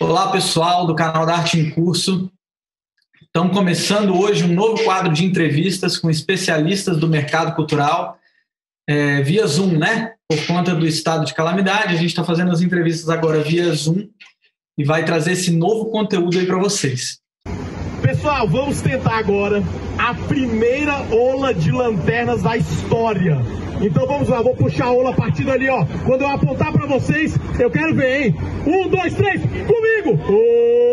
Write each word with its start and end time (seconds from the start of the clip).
Olá, 0.00 0.32
pessoal 0.32 0.88
do 0.88 0.94
canal 0.94 1.24
da 1.24 1.36
Arte 1.36 1.56
em 1.56 1.70
Curso. 1.70 2.28
Estamos 3.22 3.56
começando 3.56 4.18
hoje 4.18 4.42
um 4.42 4.52
novo 4.52 4.82
quadro 4.82 5.12
de 5.12 5.24
entrevistas 5.24 5.96
com 5.96 6.10
especialistas 6.10 6.98
do 6.98 7.08
mercado 7.08 7.54
cultural, 7.54 8.18
é, 8.88 9.22
via 9.22 9.46
Zoom, 9.46 9.78
né? 9.78 10.14
Por 10.28 10.44
conta 10.48 10.74
do 10.74 10.84
estado 10.84 11.24
de 11.24 11.32
calamidade, 11.32 11.94
a 11.94 11.96
gente 11.96 12.08
está 12.08 12.24
fazendo 12.24 12.50
as 12.50 12.60
entrevistas 12.60 13.08
agora 13.08 13.40
via 13.40 13.72
Zoom 13.72 14.08
e 14.76 14.84
vai 14.84 15.04
trazer 15.04 15.32
esse 15.32 15.52
novo 15.52 15.88
conteúdo 15.92 16.40
aí 16.40 16.46
para 16.46 16.58
vocês. 16.58 17.20
Pessoal, 18.04 18.46
vamos 18.46 18.82
tentar 18.82 19.16
agora 19.16 19.62
a 19.96 20.12
primeira 20.12 21.06
ola 21.10 21.54
de 21.54 21.72
lanternas 21.72 22.42
da 22.42 22.54
história. 22.54 23.38
Então 23.80 24.06
vamos 24.06 24.28
lá, 24.28 24.42
vou 24.42 24.54
puxar 24.54 24.88
a 24.88 24.92
ola 24.92 25.08
a 25.08 25.14
partir 25.14 25.44
dali, 25.44 25.70
ó. 25.70 25.86
Quando 26.04 26.20
eu 26.20 26.28
apontar 26.28 26.70
para 26.70 26.86
vocês, 26.86 27.34
eu 27.58 27.70
quero 27.70 27.94
ver, 27.94 28.26
hein? 28.26 28.36
Um, 28.66 28.90
dois, 28.90 29.14
três, 29.14 29.40
comigo! 29.40 30.20
Oh! 30.28 30.84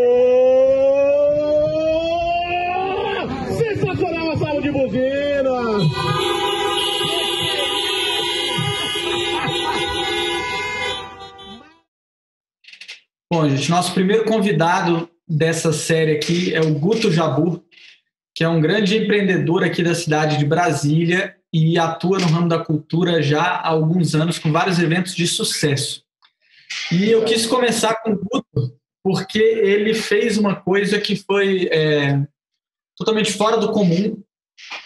Sensacional 3.58 4.32
a 4.32 4.38
salva 4.38 4.62
de 4.62 4.72
buzina! 4.72 5.52
Bom, 13.30 13.50
gente, 13.50 13.70
nosso 13.70 13.94
primeiro 13.94 14.24
convidado 14.24 15.11
dessa 15.32 15.72
série 15.72 16.12
aqui 16.12 16.54
é 16.54 16.60
o 16.60 16.74
Guto 16.74 17.10
Jabur, 17.10 17.64
que 18.36 18.44
é 18.44 18.50
um 18.50 18.60
grande 18.60 18.98
empreendedor 18.98 19.64
aqui 19.64 19.82
da 19.82 19.96
cidade 19.96 20.38
de 20.38 20.46
Brasília 20.46 21.36
e 21.54 21.78
atua 21.78 22.20
no 22.20 22.28
ramo 22.28 22.50
da 22.50 22.60
cultura 22.60 23.22
já 23.22 23.42
há 23.42 23.70
alguns 23.70 24.14
anos 24.14 24.38
com 24.38 24.52
vários 24.52 24.78
eventos 24.80 25.16
de 25.16 25.26
sucesso. 25.26 26.04
E 26.92 27.10
eu 27.10 27.24
quis 27.24 27.46
começar 27.46 27.96
com 27.96 28.12
o 28.12 28.18
Guto 28.18 28.76
porque 29.04 29.40
ele 29.40 29.94
fez 29.94 30.38
uma 30.38 30.56
coisa 30.56 31.00
que 31.00 31.16
foi 31.16 31.68
é, 31.72 32.22
totalmente 32.98 33.32
fora 33.32 33.58
do 33.58 33.72
comum. 33.72 34.22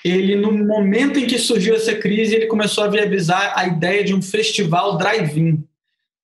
Ele, 0.04 0.36
no 0.36 0.52
momento 0.52 1.20
em 1.20 1.28
que 1.28 1.38
surgiu 1.38 1.76
essa 1.76 1.94
crise, 1.96 2.36
ele 2.36 2.46
começou 2.46 2.84
a 2.84 2.88
viabilizar 2.88 3.54
a 3.58 3.68
ideia 3.68 4.04
de 4.04 4.14
um 4.14 4.22
festival 4.22 4.98
drive-in. 4.98 5.64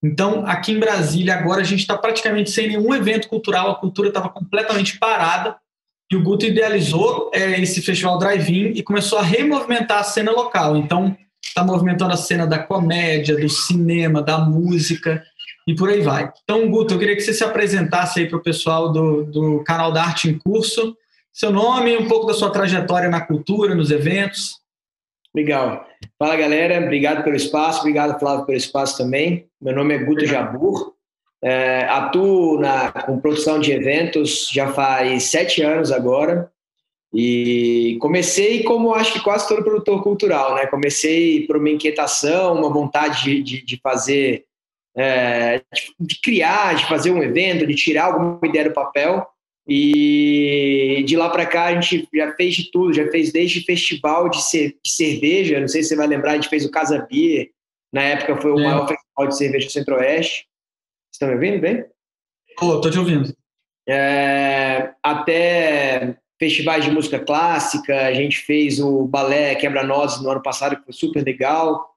Então, 0.04 0.46
aqui 0.48 0.72
em 0.72 0.80
Brasília, 0.80 1.36
agora 1.36 1.62
a 1.62 1.66
gente 1.66 1.82
está 1.82 1.98
praticamente 1.98 2.50
sem 2.50 2.68
nenhum 2.68 2.94
evento 2.96 3.28
cultural, 3.28 3.70
a 3.70 3.76
cultura 3.76 4.08
estava 4.08 4.30
completamente 4.30 4.98
parada. 4.98 5.56
E 6.12 6.16
o 6.16 6.24
Guto 6.24 6.46
idealizou 6.46 7.32
é, 7.34 7.62
esse 7.62 7.82
festival 7.82 8.18
drive-in 8.18 8.74
e 8.76 8.84
começou 8.84 9.20
a 9.20 9.22
removimentar 9.22 10.00
a 10.00 10.04
cena 10.04 10.32
local. 10.32 10.76
Então, 10.76 11.16
está 11.42 11.64
movimentando 11.64 12.14
a 12.14 12.18
cena 12.18 12.46
da 12.46 12.60
comédia, 12.60 13.38
do 13.38 13.48
cinema, 13.48 14.22
da 14.22 14.38
música 14.38 15.24
e 15.68 15.76
por 15.76 15.90
aí 15.90 16.02
vai. 16.02 16.32
Então, 16.44 16.70
Guto, 16.70 16.94
eu 16.94 17.00
queria 17.00 17.16
que 17.16 17.22
você 17.22 17.34
se 17.34 17.44
apresentasse 17.44 18.20
aí 18.20 18.28
para 18.28 18.38
o 18.38 18.44
pessoal 18.44 18.92
do, 18.92 19.24
do 19.24 19.64
canal 19.64 19.92
da 19.92 20.04
Arte 20.04 20.30
em 20.30 20.38
Curso, 20.38 20.98
seu 21.32 21.52
nome, 21.52 21.98
um 21.98 22.08
pouco 22.08 22.28
da 22.28 22.34
sua 22.34 22.50
trajetória 22.50 23.10
na 23.10 23.22
cultura, 23.22 23.74
nos 23.74 23.92
eventos. 23.92 24.60
Legal. 25.34 25.86
Fala, 26.22 26.36
galera. 26.36 26.80
Obrigado 26.80 27.24
pelo 27.24 27.36
espaço. 27.36 27.80
Obrigado, 27.80 28.20
Flávio, 28.20 28.46
pelo 28.46 28.56
espaço 28.56 28.96
também. 28.96 29.48
Meu 29.60 29.74
nome 29.74 29.96
é 29.96 29.98
Guto 29.98 30.24
Jabur. 30.24 30.94
É, 31.44 31.86
atuo 31.90 32.60
na, 32.60 32.92
com 32.92 33.20
produção 33.20 33.60
de 33.60 33.72
eventos 33.72 34.48
já 34.54 34.72
faz 34.72 35.24
sete 35.32 35.64
anos 35.64 35.92
agora. 35.92 36.52
E 37.12 37.98
comecei 38.00 38.62
como 38.62 38.94
acho 38.94 39.14
que 39.14 39.20
quase 39.20 39.48
todo 39.48 39.64
produtor 39.64 40.04
cultural, 40.04 40.54
né? 40.54 40.68
Comecei 40.68 41.48
por 41.48 41.58
uma 41.58 41.72
inquietação, 41.72 42.54
uma 42.54 42.72
vontade 42.72 43.24
de, 43.24 43.42
de, 43.42 43.66
de 43.66 43.80
fazer, 43.82 44.46
é, 44.96 45.64
de, 45.74 45.96
de, 46.00 46.22
criar, 46.22 46.76
de 46.76 46.86
fazer 46.86 47.10
um 47.10 47.24
evento, 47.24 47.66
de 47.66 47.74
tirar 47.74 48.14
alguma 48.14 48.40
ideia 48.44 48.66
do 48.66 48.76
papel. 48.76 49.26
E 49.68 51.04
de 51.06 51.16
lá 51.16 51.30
para 51.30 51.46
cá 51.46 51.66
a 51.66 51.74
gente 51.80 52.08
já 52.14 52.34
fez 52.36 52.56
de 52.56 52.72
tudo, 52.72 52.94
já 52.94 53.10
fez 53.10 53.32
desde 53.32 53.62
festival 53.62 54.30
de, 54.30 54.40
de 54.40 54.92
cerveja, 54.92 55.60
não 55.60 55.68
sei 55.68 55.84
se 55.84 55.90
você 55.90 55.96
vai 55.96 56.08
lembrar, 56.08 56.32
a 56.32 56.36
gente 56.36 56.50
fez 56.50 56.66
o 56.66 56.72
Casa 56.72 57.08
Beer, 57.10 57.52
na 57.94 58.02
época 58.02 58.42
foi 58.42 58.52
o 58.52 58.60
é. 58.60 58.64
maior 58.64 58.88
festival 58.88 59.28
de 59.28 59.38
cerveja 59.38 59.68
do 59.68 59.72
Centro-Oeste 59.72 60.46
estão 61.14 61.28
me 61.28 61.36
ouvindo 61.36 61.62
bem? 61.62 61.86
Estou 62.50 62.90
te 62.90 62.98
ouvindo. 62.98 63.34
É, 63.88 64.94
até 65.04 66.18
festivais 66.40 66.84
de 66.84 66.92
música 66.92 67.20
clássica, 67.20 68.08
a 68.08 68.14
gente 68.14 68.40
fez 68.40 68.80
o 68.80 69.06
balé 69.06 69.54
Quebra-Nozes 69.56 70.22
no 70.22 70.32
ano 70.32 70.42
passado, 70.42 70.78
que 70.78 70.86
foi 70.86 70.94
super 70.94 71.24
legal. 71.24 71.92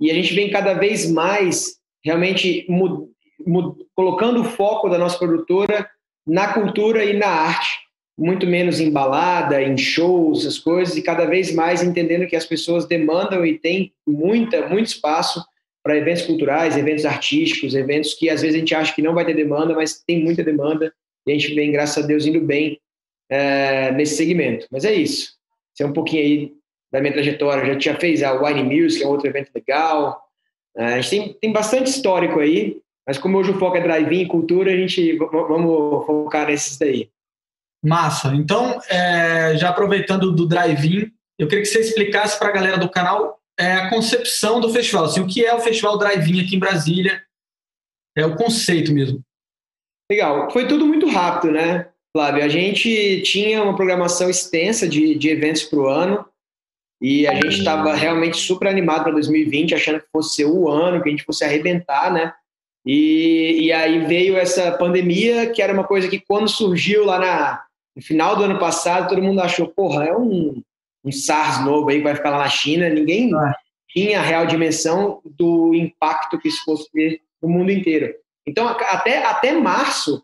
E 0.00 0.10
a 0.10 0.14
gente 0.14 0.34
vem 0.34 0.50
cada 0.50 0.74
vez 0.74 1.10
mais 1.10 1.78
realmente 2.04 2.66
mud, 2.68 3.08
mud, 3.46 3.76
colocando 3.94 4.40
o 4.40 4.44
foco 4.44 4.88
da 4.88 4.98
nossa 4.98 5.18
produtora 5.18 5.88
na 6.26 6.52
cultura 6.52 7.04
e 7.04 7.12
na 7.16 7.28
arte, 7.28 7.86
muito 8.18 8.46
menos 8.46 8.80
em 8.80 8.90
balada, 8.90 9.62
em 9.62 9.76
shows, 9.76 10.40
essas 10.40 10.58
coisas, 10.58 10.96
e 10.96 11.02
cada 11.02 11.26
vez 11.26 11.54
mais 11.54 11.82
entendendo 11.82 12.26
que 12.26 12.36
as 12.36 12.46
pessoas 12.46 12.86
demandam 12.86 13.44
e 13.44 13.58
tem 13.58 13.92
muita, 14.06 14.66
muito 14.68 14.86
espaço 14.86 15.44
para 15.82 15.96
eventos 15.96 16.22
culturais, 16.22 16.76
eventos 16.76 17.04
artísticos, 17.04 17.74
eventos 17.74 18.14
que 18.14 18.28
às 18.28 18.42
vezes 18.42 18.56
a 18.56 18.58
gente 18.58 18.74
acha 18.74 18.94
que 18.94 19.02
não 19.02 19.14
vai 19.14 19.24
ter 19.24 19.34
demanda, 19.34 19.74
mas 19.74 20.02
tem 20.04 20.22
muita 20.22 20.42
demanda 20.42 20.92
e 21.26 21.32
a 21.32 21.34
gente 21.34 21.54
vem, 21.54 21.70
graças 21.70 22.02
a 22.02 22.06
Deus, 22.06 22.26
indo 22.26 22.40
bem 22.40 22.80
é, 23.28 23.92
nesse 23.92 24.16
segmento. 24.16 24.66
Mas 24.70 24.84
é 24.84 24.94
isso. 24.94 25.34
Isso 25.74 25.82
é 25.82 25.86
um 25.86 25.92
pouquinho 25.92 26.22
aí 26.22 26.52
da 26.90 27.00
minha 27.00 27.12
trajetória. 27.12 27.66
Já 27.66 27.78
tinha 27.78 28.00
fez 28.00 28.22
a 28.22 28.32
Wine 28.32 28.62
Music, 28.62 29.00
que 29.00 29.04
é 29.04 29.08
outro 29.08 29.28
evento 29.28 29.50
legal. 29.54 30.20
É, 30.76 30.84
a 30.84 31.00
gente 31.00 31.10
tem, 31.10 31.32
tem 31.34 31.52
bastante 31.52 31.90
histórico 31.90 32.38
aí, 32.38 32.80
mas 33.06 33.18
como 33.18 33.38
hoje 33.38 33.50
o 33.50 33.58
foco 33.58 33.76
é 33.76 33.80
drive-in 33.80 34.22
e 34.22 34.28
cultura, 34.28 34.72
a 34.72 34.76
gente 34.76 35.16
vamos 35.16 36.04
focar 36.06 36.46
nesses 36.46 36.76
daí. 36.76 37.10
Massa. 37.84 38.34
Então, 38.34 38.80
é, 38.88 39.56
já 39.56 39.68
aproveitando 39.68 40.32
do 40.32 40.46
drive-in, 40.46 41.12
eu 41.38 41.46
queria 41.46 41.62
que 41.62 41.68
você 41.68 41.80
explicasse 41.80 42.38
para 42.38 42.48
a 42.48 42.52
galera 42.52 42.78
do 42.78 42.88
canal 42.88 43.40
é 43.58 43.72
a 43.72 43.88
concepção 43.88 44.60
do 44.60 44.68
festival, 44.70 45.04
assim, 45.04 45.20
o 45.20 45.26
que 45.26 45.44
é 45.44 45.54
o 45.54 45.60
Festival 45.60 45.96
Drive-In 45.96 46.44
aqui 46.44 46.56
em 46.56 46.58
Brasília, 46.58 47.22
é 48.14 48.26
o 48.26 48.36
conceito 48.36 48.92
mesmo. 48.92 49.22
Legal, 50.10 50.50
foi 50.50 50.68
tudo 50.68 50.86
muito 50.86 51.08
rápido, 51.08 51.52
né, 51.52 51.88
Flávio? 52.14 52.44
A 52.44 52.48
gente 52.48 53.22
tinha 53.22 53.62
uma 53.62 53.74
programação 53.74 54.28
extensa 54.28 54.86
de, 54.86 55.14
de 55.14 55.30
eventos 55.30 55.64
para 55.64 55.78
o 55.78 55.86
ano 55.86 56.24
e 57.00 57.26
a 57.26 57.34
gente 57.34 57.58
estava 57.58 57.94
realmente 57.94 58.36
super 58.36 58.68
animado 58.68 59.04
para 59.04 59.12
2020, 59.12 59.74
achando 59.74 60.00
que 60.00 60.08
fosse 60.12 60.36
ser 60.36 60.44
o 60.44 60.68
ano, 60.68 61.02
que 61.02 61.08
a 61.08 61.12
gente 61.12 61.24
fosse 61.24 61.44
arrebentar, 61.44 62.12
né? 62.12 62.32
E, 62.86 63.64
e 63.66 63.72
aí 63.72 63.98
veio 64.06 64.36
essa 64.36 64.70
pandemia, 64.70 65.50
que 65.50 65.60
era 65.60 65.72
uma 65.72 65.82
coisa 65.82 66.08
que 66.08 66.20
quando 66.20 66.48
surgiu 66.48 67.04
lá 67.04 67.18
na, 67.18 67.62
no 67.96 68.02
final 68.02 68.36
do 68.36 68.44
ano 68.44 68.60
passado, 68.60 69.08
todo 69.08 69.22
mundo 69.22 69.40
achou, 69.40 69.66
porra, 69.66 70.04
é 70.04 70.16
um, 70.16 70.62
um 71.04 71.10
SARS 71.10 71.64
novo 71.64 71.90
aí 71.90 71.98
que 71.98 72.04
vai 72.04 72.14
ficar 72.14 72.30
lá 72.30 72.38
na 72.38 72.48
China, 72.48 72.88
ninguém 72.88 73.34
ah. 73.34 73.52
tinha 73.88 74.20
a 74.20 74.22
real 74.22 74.46
dimensão 74.46 75.20
do 75.24 75.74
impacto 75.74 76.38
que 76.38 76.46
isso 76.46 76.62
fosse 76.64 76.88
ter 76.92 77.20
no 77.42 77.48
mundo 77.48 77.72
inteiro. 77.72 78.14
Então, 78.46 78.68
até, 78.68 79.24
até 79.24 79.52
março, 79.52 80.22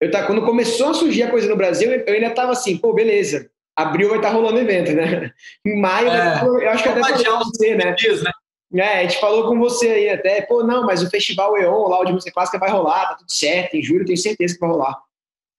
eu 0.00 0.10
tá, 0.10 0.24
quando 0.26 0.42
começou 0.42 0.90
a 0.90 0.94
surgir 0.94 1.22
a 1.22 1.30
coisa 1.30 1.48
no 1.48 1.56
Brasil, 1.56 1.92
eu 1.92 2.12
ainda 2.12 2.26
estava 2.26 2.50
assim, 2.50 2.76
pô, 2.76 2.92
beleza, 2.92 3.48
abril 3.76 4.08
vai 4.08 4.18
estar 4.18 4.30
tá 4.30 4.34
rolando 4.34 4.58
evento, 4.58 4.92
né? 4.92 5.30
Em 5.64 5.80
maio, 5.80 6.10
é, 6.10 6.42
eu 6.42 6.70
acho 6.70 6.82
que 6.82 6.88
até 6.88 7.30
você, 7.30 7.76
né? 7.76 7.92
Dias, 7.92 8.20
né? 8.22 8.32
É, 8.72 9.00
a 9.00 9.02
gente 9.02 9.18
falou 9.18 9.48
com 9.48 9.58
você 9.58 9.88
aí 9.88 10.08
até, 10.08 10.42
pô, 10.42 10.62
não, 10.62 10.84
mas 10.84 11.02
o 11.02 11.10
Festival 11.10 11.56
EON, 11.58 11.88
lá 11.88 12.00
o 12.00 12.04
de 12.04 12.12
música 12.12 12.32
clássica, 12.32 12.58
vai 12.58 12.70
rolar, 12.70 13.08
tá 13.08 13.14
tudo 13.16 13.32
certo, 13.32 13.74
em 13.74 13.82
julho 13.82 14.04
tenho 14.04 14.16
certeza 14.16 14.54
que 14.54 14.60
vai 14.60 14.70
rolar. 14.70 14.96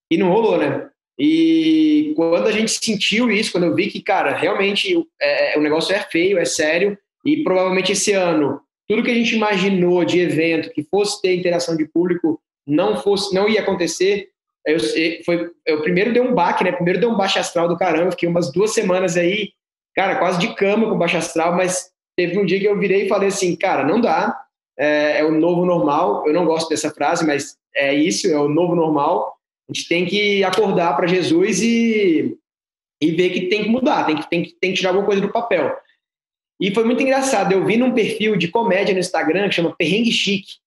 E 0.09 0.17
não 0.17 0.29
rolou, 0.29 0.57
né? 0.57 0.89
E 1.19 2.13
quando 2.15 2.47
a 2.47 2.51
gente 2.51 2.71
sentiu 2.71 3.29
isso, 3.29 3.51
quando 3.51 3.65
eu 3.65 3.75
vi 3.75 3.87
que, 3.87 4.01
cara, 4.01 4.35
realmente 4.35 5.05
é, 5.21 5.57
o 5.57 5.61
negócio 5.61 5.93
é 5.93 5.99
feio, 5.99 6.39
é 6.39 6.45
sério, 6.45 6.97
e 7.25 7.43
provavelmente 7.43 7.91
esse 7.91 8.13
ano, 8.13 8.61
tudo 8.87 9.03
que 9.03 9.11
a 9.11 9.15
gente 9.15 9.35
imaginou 9.35 10.03
de 10.03 10.19
evento 10.19 10.71
que 10.71 10.83
fosse 10.83 11.21
ter 11.21 11.35
interação 11.35 11.75
de 11.75 11.85
público 11.85 12.41
não 12.65 12.97
fosse, 12.97 13.35
não 13.35 13.49
ia 13.49 13.61
acontecer, 13.61 14.29
eu, 14.65 14.79
foi, 15.25 15.49
eu 15.65 15.81
primeiro 15.81 16.13
dei 16.13 16.21
um 16.21 16.33
baque, 16.33 16.63
né? 16.63 16.71
Primeiro 16.71 16.99
deu 16.99 17.09
um 17.09 17.17
baixo 17.17 17.39
astral 17.39 17.67
do 17.67 17.77
caramba, 17.77 18.11
fiquei 18.11 18.29
umas 18.29 18.51
duas 18.51 18.73
semanas 18.73 19.17
aí, 19.17 19.53
cara, 19.95 20.17
quase 20.17 20.39
de 20.39 20.55
cama 20.55 20.89
com 20.89 20.97
baixo 20.97 21.17
astral, 21.17 21.55
mas 21.55 21.91
teve 22.27 22.39
um 22.39 22.45
dia 22.45 22.59
que 22.59 22.67
eu 22.67 22.77
virei 22.77 23.05
e 23.05 23.09
falei 23.09 23.29
assim, 23.29 23.55
cara, 23.55 23.83
não 23.83 23.99
dá, 23.99 24.37
é, 24.77 25.19
é 25.19 25.25
o 25.25 25.31
novo 25.31 25.65
normal, 25.65 26.27
eu 26.27 26.33
não 26.33 26.45
gosto 26.45 26.69
dessa 26.69 26.91
frase, 26.91 27.25
mas 27.25 27.57
é 27.75 27.93
isso, 27.93 28.27
é 28.27 28.37
o 28.37 28.47
novo 28.47 28.75
normal, 28.75 29.35
a 29.69 29.73
gente 29.73 29.87
tem 29.87 30.05
que 30.05 30.43
acordar 30.43 30.95
para 30.95 31.07
Jesus 31.07 31.61
e, 31.61 32.37
e 33.01 33.11
ver 33.11 33.31
que 33.31 33.47
tem 33.47 33.63
que 33.63 33.69
mudar, 33.69 34.05
tem 34.05 34.15
que, 34.15 34.29
tem, 34.29 34.43
que, 34.43 34.53
tem 34.59 34.71
que 34.71 34.77
tirar 34.77 34.89
alguma 34.89 35.05
coisa 35.05 35.21
do 35.21 35.31
papel. 35.31 35.75
E 36.59 36.71
foi 36.73 36.83
muito 36.83 37.01
engraçado. 37.01 37.53
Eu 37.53 37.65
vi 37.65 37.75
num 37.75 37.93
perfil 37.93 38.35
de 38.35 38.49
comédia 38.49 38.93
no 38.93 38.99
Instagram 38.99 39.49
que 39.49 39.55
chama 39.55 39.75
Perrengue 39.75 40.11
Chique. 40.11 40.57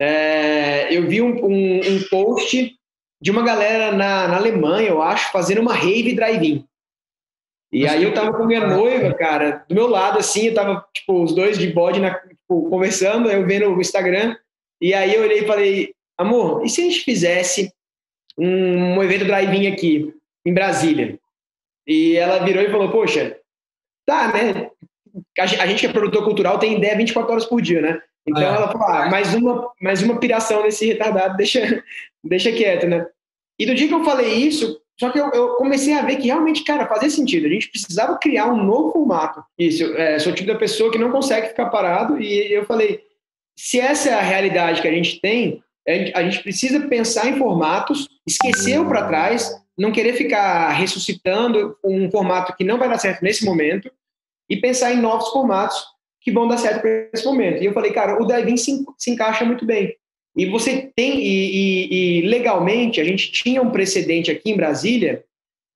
É, 0.00 0.92
eu 0.92 1.06
vi 1.06 1.22
um, 1.22 1.44
um, 1.44 1.78
um, 1.78 2.02
post 2.10 2.74
de 3.20 3.30
uma 3.30 3.42
galera 3.42 3.92
na, 3.92 4.26
na 4.26 4.36
Alemanha, 4.36 4.88
eu 4.88 5.00
acho, 5.00 5.30
fazendo 5.30 5.60
uma 5.60 5.74
rave 5.74 6.14
drive-in. 6.14 6.64
E 7.74 7.88
aí 7.88 8.04
eu 8.04 8.14
tava 8.14 8.32
com 8.32 8.44
minha 8.44 8.64
noiva, 8.64 9.12
cara, 9.14 9.64
do 9.68 9.74
meu 9.74 9.88
lado, 9.88 10.16
assim, 10.16 10.46
eu 10.46 10.54
tava, 10.54 10.86
tipo, 10.94 11.24
os 11.24 11.34
dois 11.34 11.58
de 11.58 11.72
bode 11.72 11.98
na, 11.98 12.14
tipo, 12.14 12.70
conversando, 12.70 13.28
eu 13.28 13.44
vendo 13.44 13.68
o 13.68 13.80
Instagram, 13.80 14.36
e 14.80 14.94
aí 14.94 15.12
eu 15.12 15.22
olhei 15.22 15.40
e 15.40 15.46
falei, 15.46 15.94
amor, 16.16 16.64
e 16.64 16.68
se 16.68 16.80
a 16.80 16.84
gente 16.84 17.00
fizesse 17.00 17.72
um, 18.38 18.94
um 18.96 19.02
evento 19.02 19.24
drive-in 19.24 19.66
aqui, 19.66 20.14
em 20.46 20.54
Brasília. 20.54 21.18
E 21.84 22.16
ela 22.16 22.44
virou 22.44 22.62
e 22.62 22.70
falou, 22.70 22.92
poxa, 22.92 23.36
tá, 24.06 24.32
né? 24.32 24.70
A 25.36 25.66
gente 25.66 25.80
que 25.80 25.86
é 25.86 25.92
produtor 25.92 26.22
cultural 26.22 26.60
tem 26.60 26.76
ideia 26.76 26.96
24 26.96 27.32
horas 27.32 27.44
por 27.44 27.60
dia, 27.60 27.80
né? 27.80 28.00
Então 28.24 28.42
é. 28.42 28.46
ela 28.46 28.70
falou, 28.70 28.86
ah, 28.86 29.10
mais 29.10 29.34
uma, 29.34 29.72
mais 29.80 30.00
uma 30.00 30.20
piração 30.20 30.62
nesse 30.62 30.86
retardado, 30.86 31.36
deixa, 31.36 31.82
deixa 32.22 32.52
quieto, 32.52 32.86
né? 32.86 33.04
E 33.58 33.66
do 33.66 33.74
dia 33.74 33.88
que 33.88 33.94
eu 33.94 34.04
falei 34.04 34.32
isso, 34.32 34.80
só 34.98 35.10
que 35.10 35.18
eu, 35.18 35.30
eu, 35.32 35.48
comecei 35.56 35.94
a 35.94 36.02
ver 36.02 36.16
que 36.16 36.26
realmente, 36.26 36.62
cara, 36.62 36.86
fazia 36.86 37.10
sentido. 37.10 37.46
A 37.46 37.50
gente 37.50 37.68
precisava 37.68 38.16
criar 38.16 38.46
um 38.46 38.62
novo 38.62 38.92
formato. 38.92 39.42
Isso, 39.58 39.84
é, 39.96 40.18
sou 40.18 40.32
o 40.32 40.34
tipo 40.34 40.46
da 40.46 40.58
pessoa 40.58 40.90
que 40.90 40.98
não 40.98 41.10
consegue 41.10 41.48
ficar 41.48 41.66
parado 41.66 42.20
e 42.20 42.52
eu 42.52 42.64
falei, 42.64 43.00
se 43.58 43.80
essa 43.80 44.10
é 44.10 44.14
a 44.14 44.22
realidade 44.22 44.80
que 44.80 44.88
a 44.88 44.92
gente 44.92 45.20
tem, 45.20 45.62
a 46.14 46.22
gente 46.22 46.42
precisa 46.42 46.80
pensar 46.88 47.28
em 47.28 47.36
formatos, 47.36 48.08
esquecer 48.26 48.80
o 48.80 48.88
para 48.88 49.06
trás, 49.06 49.50
não 49.76 49.92
querer 49.92 50.14
ficar 50.14 50.70
ressuscitando 50.70 51.76
um 51.84 52.10
formato 52.10 52.56
que 52.56 52.64
não 52.64 52.78
vai 52.78 52.88
dar 52.88 52.98
certo 52.98 53.22
nesse 53.22 53.44
momento 53.44 53.90
e 54.48 54.56
pensar 54.56 54.92
em 54.92 55.00
novos 55.00 55.28
formatos 55.28 55.84
que 56.20 56.32
vão 56.32 56.48
dar 56.48 56.56
certo 56.56 56.80
para 56.80 57.08
esse 57.12 57.24
momento. 57.24 57.62
E 57.62 57.66
eu 57.66 57.72
falei, 57.72 57.92
cara, 57.92 58.20
o 58.20 58.26
drive-in 58.26 58.56
se, 58.56 58.84
se, 58.96 59.10
encaixa 59.10 59.44
muito 59.44 59.66
bem. 59.66 59.94
E 60.36 60.46
você 60.46 60.90
tem, 60.96 61.20
e, 61.20 61.54
e, 61.54 62.18
e, 62.18 62.22
legalmente, 62.22 63.00
a 63.00 63.04
gente 63.04 63.30
tinha 63.30 63.62
um 63.62 63.70
precedente 63.70 64.30
aqui 64.30 64.50
em 64.50 64.56
Brasília 64.56 65.24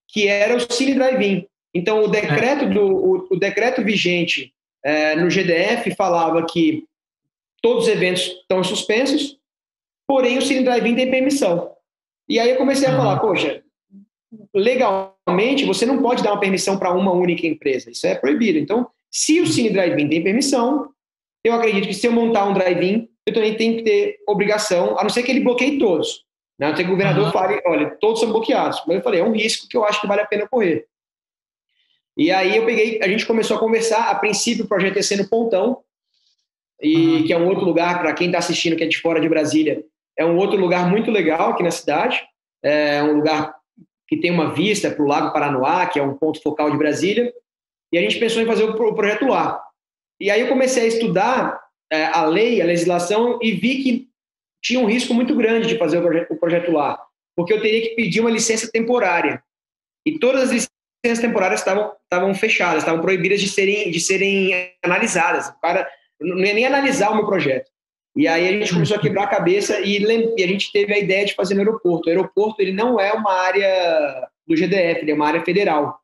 que 0.08 0.26
era 0.26 0.56
o 0.56 0.72
Cine 0.72 0.94
Drive-In. 0.94 1.46
Então, 1.74 2.02
o 2.02 2.08
decreto, 2.08 2.68
do, 2.68 2.82
o, 2.82 3.28
o 3.30 3.36
decreto 3.36 3.84
vigente 3.84 4.52
é, 4.82 5.14
no 5.14 5.28
GDF 5.28 5.94
falava 5.94 6.44
que 6.46 6.84
todos 7.60 7.84
os 7.84 7.90
eventos 7.90 8.22
estão 8.22 8.64
suspensos, 8.64 9.38
porém 10.06 10.38
o 10.38 10.42
Cine 10.42 10.64
Drive-In 10.64 10.94
tem 10.94 11.10
permissão. 11.10 11.72
E 12.28 12.38
aí 12.38 12.50
eu 12.50 12.56
comecei 12.56 12.88
a 12.88 12.96
falar, 12.96 13.18
poxa, 13.20 13.62
legalmente 14.54 15.64
você 15.64 15.86
não 15.86 16.02
pode 16.02 16.22
dar 16.22 16.32
uma 16.32 16.40
permissão 16.40 16.78
para 16.78 16.92
uma 16.92 17.12
única 17.12 17.46
empresa, 17.46 17.90
isso 17.90 18.06
é 18.06 18.14
proibido. 18.14 18.58
Então, 18.58 18.88
se 19.10 19.40
o 19.40 19.46
Cine 19.46 19.70
Drive-In 19.70 20.08
tem 20.08 20.22
permissão, 20.22 20.90
eu 21.44 21.52
acredito 21.54 21.86
que 21.86 21.94
se 21.94 22.06
eu 22.06 22.12
montar 22.12 22.46
um 22.46 22.52
drive-in, 22.52 23.08
eu 23.28 23.34
também 23.34 23.56
tenho 23.56 23.76
que 23.76 23.82
ter 23.82 24.18
obrigação, 24.26 24.98
a 24.98 25.02
não 25.02 25.10
ser 25.10 25.22
que 25.22 25.30
ele 25.30 25.40
bloqueie 25.40 25.78
todos. 25.78 26.24
Né? 26.58 26.66
A 26.66 26.70
não 26.70 26.76
ser 26.76 26.84
que 26.84 26.90
o 26.90 26.92
governador 26.92 27.26
uhum. 27.26 27.32
fale, 27.32 27.60
olha, 27.66 27.90
todos 28.00 28.20
são 28.20 28.30
bloqueados. 28.30 28.82
Mas 28.86 28.96
eu 28.96 29.02
falei, 29.02 29.20
é 29.20 29.24
um 29.24 29.32
risco 29.32 29.68
que 29.68 29.76
eu 29.76 29.84
acho 29.84 30.00
que 30.00 30.06
vale 30.06 30.22
a 30.22 30.26
pena 30.26 30.48
correr. 30.48 30.86
E 32.16 32.30
aí 32.32 32.56
eu 32.56 32.66
peguei, 32.66 33.00
a 33.00 33.08
gente 33.08 33.24
começou 33.24 33.56
a 33.56 33.60
conversar, 33.60 34.10
a 34.10 34.14
princípio 34.14 34.64
o 34.64 34.68
projeto 34.68 34.96
ia 34.96 35.02
ser 35.02 35.16
no 35.16 35.28
Pontão, 35.28 35.78
e 36.80 36.96
uhum. 36.96 37.24
que 37.24 37.32
é 37.32 37.38
um 37.38 37.46
outro 37.46 37.64
lugar, 37.64 38.00
para 38.00 38.12
quem 38.12 38.26
está 38.26 38.38
assistindo 38.38 38.76
que 38.76 38.84
é 38.84 38.88
de 38.88 38.98
fora 38.98 39.20
de 39.20 39.28
Brasília, 39.28 39.84
é 40.16 40.24
um 40.24 40.36
outro 40.36 40.58
lugar 40.58 40.90
muito 40.90 41.10
legal 41.10 41.50
aqui 41.50 41.62
na 41.62 41.70
cidade, 41.70 42.20
é 42.62 43.02
um 43.02 43.16
lugar 43.16 43.54
que 44.08 44.16
tem 44.16 44.30
uma 44.30 44.52
vista 44.52 44.90
para 44.90 45.04
o 45.04 45.06
Lago 45.06 45.32
Paranoá, 45.32 45.86
que 45.86 45.98
é 45.98 46.02
um 46.02 46.16
ponto 46.16 46.42
focal 46.42 46.70
de 46.70 46.78
Brasília, 46.78 47.32
e 47.92 47.98
a 47.98 48.00
gente 48.00 48.18
pensou 48.18 48.42
em 48.42 48.46
fazer 48.46 48.64
o 48.64 48.94
projeto 48.94 49.26
lá. 49.26 49.62
E 50.20 50.30
aí 50.30 50.40
eu 50.40 50.48
comecei 50.48 50.84
a 50.84 50.86
estudar 50.86 51.60
a 51.90 52.26
lei, 52.26 52.60
a 52.60 52.66
legislação, 52.66 53.38
e 53.42 53.52
vi 53.52 53.82
que 53.82 54.08
tinha 54.62 54.80
um 54.80 54.86
risco 54.86 55.14
muito 55.14 55.34
grande 55.34 55.68
de 55.68 55.78
fazer 55.78 55.98
o 55.98 56.02
projeto, 56.02 56.30
o 56.32 56.36
projeto 56.36 56.72
lá, 56.72 57.00
porque 57.36 57.52
eu 57.52 57.60
teria 57.60 57.80
que 57.82 57.94
pedir 57.94 58.20
uma 58.20 58.30
licença 58.30 58.70
temporária. 58.70 59.42
E 60.04 60.18
todas 60.18 60.44
as 60.44 60.50
licenças 60.50 61.20
temporárias 61.20 61.60
estavam, 61.60 61.92
estavam 62.02 62.34
fechadas, 62.34 62.82
estavam 62.82 63.00
proibidas 63.00 63.40
de 63.40 63.48
serem, 63.48 63.90
de 63.90 64.00
serem 64.00 64.72
analisadas. 64.82 65.48
O 65.48 65.60
cara 65.60 65.88
não 66.20 66.44
ia 66.44 66.54
nem 66.54 66.66
analisar 66.66 67.10
o 67.10 67.16
meu 67.16 67.26
projeto. 67.26 67.70
E 68.16 68.26
aí 68.26 68.48
a 68.48 68.52
gente 68.52 68.72
começou 68.72 68.96
a 68.96 69.00
quebrar 69.00 69.24
a 69.24 69.28
cabeça 69.28 69.78
e, 69.80 69.98
e, 69.98 70.42
a 70.42 70.46
gente 70.46 70.72
teve 70.72 70.92
a 70.92 70.98
ideia 70.98 71.24
de 71.24 71.34
fazer 71.34 71.54
no 71.54 71.60
aeroporto. 71.60 72.08
O 72.08 72.10
aeroporto 72.10 72.60
ele 72.60 72.72
não 72.72 72.98
é 72.98 73.12
uma 73.12 73.32
área 73.32 74.28
do 74.46 74.56
GDF, 74.56 75.02
ele 75.02 75.12
é 75.12 75.14
uma 75.14 75.28
área 75.28 75.44
federal. 75.44 76.00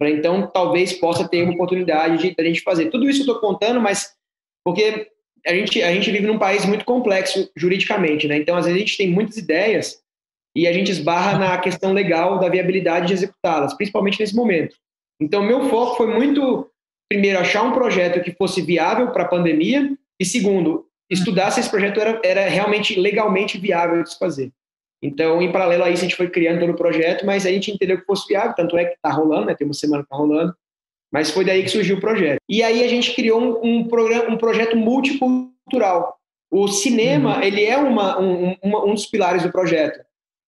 Então, 0.00 0.46
talvez 0.46 0.92
possa 0.92 1.28
ter 1.28 1.42
uma 1.42 1.54
oportunidade 1.54 2.18
de, 2.18 2.34
de 2.34 2.40
a 2.40 2.44
gente 2.44 2.60
fazer. 2.60 2.90
Tudo 2.90 3.08
isso 3.08 3.20
eu 3.20 3.34
estou 3.34 3.40
contando, 3.40 3.80
mas 3.80 4.14
porque 4.64 5.08
a 5.46 5.54
gente, 5.54 5.82
a 5.82 5.92
gente 5.92 6.10
vive 6.10 6.26
num 6.26 6.38
país 6.38 6.64
muito 6.64 6.84
complexo 6.84 7.50
juridicamente, 7.56 8.28
né? 8.28 8.36
Então, 8.36 8.56
às 8.56 8.64
vezes, 8.64 8.76
a 8.76 8.84
gente 8.84 8.96
tem 8.96 9.10
muitas 9.10 9.36
ideias 9.36 10.00
e 10.56 10.66
a 10.66 10.72
gente 10.72 10.90
esbarra 10.90 11.38
na 11.38 11.58
questão 11.58 11.92
legal 11.92 12.38
da 12.38 12.48
viabilidade 12.48 13.08
de 13.08 13.14
executá-las, 13.14 13.74
principalmente 13.74 14.20
nesse 14.20 14.34
momento. 14.34 14.76
Então, 15.20 15.42
meu 15.42 15.68
foco 15.68 15.96
foi 15.96 16.06
muito, 16.06 16.70
primeiro, 17.08 17.38
achar 17.38 17.62
um 17.62 17.72
projeto 17.72 18.22
que 18.22 18.32
fosse 18.32 18.60
viável 18.60 19.10
para 19.10 19.24
a 19.24 19.28
pandemia 19.28 19.96
e, 20.20 20.24
segundo, 20.24 20.86
estudar 21.10 21.50
se 21.50 21.60
esse 21.60 21.70
projeto 21.70 22.00
era, 22.00 22.20
era 22.24 22.48
realmente 22.48 22.98
legalmente 22.98 23.58
viável 23.58 24.02
de 24.02 24.10
se 24.10 24.18
fazer. 24.18 24.52
Então, 25.02 25.42
em 25.42 25.50
paralelo 25.50 25.84
a 25.84 25.90
isso, 25.90 26.02
a 26.02 26.08
gente 26.08 26.16
foi 26.16 26.30
criando 26.30 26.60
todo 26.60 26.70
o 26.70 26.76
projeto, 26.76 27.26
mas 27.26 27.44
a 27.44 27.50
gente 27.50 27.72
entendeu 27.72 27.98
que 27.98 28.06
fosse 28.06 28.26
viável, 28.28 28.54
tanto 28.54 28.76
é 28.76 28.84
que 28.84 28.94
está 28.94 29.10
rolando, 29.10 29.46
né? 29.46 29.54
Tem 29.54 29.66
uma 29.66 29.74
semana 29.74 30.02
que 30.02 30.06
está 30.06 30.16
rolando. 30.16 30.54
Mas 31.12 31.30
foi 31.30 31.44
daí 31.44 31.62
que 31.62 31.68
surgiu 31.68 31.98
o 31.98 32.00
projeto. 32.00 32.38
E 32.48 32.62
aí 32.62 32.82
a 32.82 32.88
gente 32.88 33.14
criou 33.14 33.62
um, 33.62 33.80
um 33.80 33.88
programa, 33.88 34.30
um 34.30 34.38
projeto 34.38 34.76
multicultural. 34.76 36.18
O 36.50 36.68
cinema, 36.68 37.36
uhum. 37.36 37.42
ele 37.42 37.64
é 37.64 37.76
uma, 37.76 38.18
um, 38.18 38.56
uma, 38.62 38.84
um 38.84 38.94
dos 38.94 39.06
pilares 39.06 39.42
do 39.42 39.52
projeto. 39.52 40.02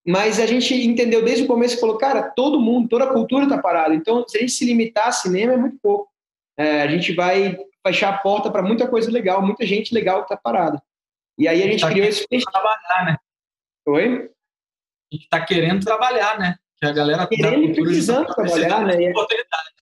Mas 0.07 0.39
a 0.39 0.47
gente 0.47 0.75
entendeu 0.75 1.25
desde 1.25 1.45
o 1.45 1.47
começo 1.47 1.77
e 1.77 1.81
falou, 1.81 1.97
cara, 1.97 2.23
todo 2.23 2.61
mundo, 2.61 2.89
toda 2.89 3.05
a 3.05 3.13
cultura 3.13 3.45
está 3.45 3.59
parada. 3.59 3.95
Então, 3.95 4.27
se 4.27 4.37
a 4.37 4.41
gente 4.41 4.53
se 4.53 4.65
limitar 4.65 5.09
a 5.09 5.13
cinema, 5.13 5.55
é 5.55 5.57
muito 5.57 5.79
pouco. 5.83 6.11
É, 6.59 6.83
a 6.83 6.87
gente 6.87 7.15
vai 7.15 7.59
fechar 7.87 8.15
a 8.15 8.19
porta 8.19 8.51
para 8.51 8.63
muita 8.63 8.87
coisa 8.87 9.11
legal, 9.11 9.43
muita 9.43 9.67
gente 9.67 9.95
legal 9.95 10.19
que 10.19 10.33
está 10.33 10.37
parada. 10.37 10.83
E 11.39 11.49
aí 11.49 11.63
a 11.63 11.67
gente 11.67 11.81
tá 11.81 11.91
criou 11.91 12.07
esse 12.07 12.27
trabalhar, 12.27 13.05
né? 13.07 13.17
Oi? 13.87 14.31
A 15.13 15.15
gente 15.15 15.25
está 15.25 15.41
querendo 15.45 15.85
trabalhar, 15.85 16.39
né? 16.39 16.57
Que 16.79 16.87
a 16.87 16.93
galera 16.93 17.27
querendo 17.27 17.65
e 17.65 17.75
precisando 17.75 18.27
trabalhar, 18.27 18.85
né? 18.85 19.11
Oportunidade. 19.11 19.74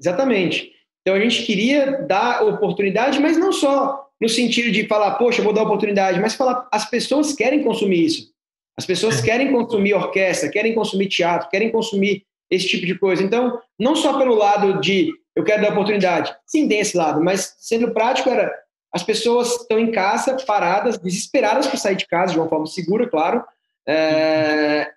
Exatamente. 0.00 0.72
Então 1.02 1.14
a 1.14 1.20
gente 1.20 1.44
queria 1.44 2.02
dar 2.02 2.42
oportunidade, 2.44 3.20
mas 3.20 3.36
não 3.36 3.52
só 3.52 4.06
no 4.20 4.28
sentido 4.28 4.70
de 4.70 4.86
falar, 4.86 5.12
poxa, 5.12 5.42
vou 5.42 5.52
dar 5.52 5.62
oportunidade, 5.62 6.20
mas 6.20 6.34
falar, 6.34 6.68
as 6.70 6.88
pessoas 6.88 7.32
querem 7.32 7.62
consumir 7.62 8.04
isso. 8.04 8.30
As 8.76 8.84
pessoas 8.84 9.20
é. 9.20 9.24
querem 9.24 9.50
consumir 9.50 9.94
orquestra, 9.94 10.50
querem 10.50 10.74
consumir 10.74 11.08
teatro, 11.08 11.48
querem 11.48 11.70
consumir 11.70 12.24
esse 12.50 12.66
tipo 12.68 12.84
de 12.84 12.98
coisa. 12.98 13.22
Então, 13.22 13.60
não 13.78 13.96
só 13.96 14.18
pelo 14.18 14.34
lado 14.34 14.80
de 14.80 15.12
eu 15.34 15.44
quero 15.44 15.62
dar 15.62 15.72
oportunidade, 15.72 16.34
sim, 16.46 16.68
tem 16.68 16.80
esse 16.80 16.96
lado, 16.96 17.22
mas 17.22 17.54
sendo 17.58 17.92
prático 17.92 18.28
era 18.28 18.52
as 18.92 19.04
pessoas 19.04 19.52
estão 19.52 19.78
em 19.78 19.92
casa, 19.92 20.36
paradas, 20.44 20.98
desesperadas 20.98 21.68
por 21.68 21.78
sair 21.78 21.94
de 21.94 22.08
casa 22.08 22.32
de 22.32 22.38
uma 22.38 22.48
forma 22.48 22.66
segura, 22.66 23.08
claro. 23.08 23.44
É... 23.86 24.90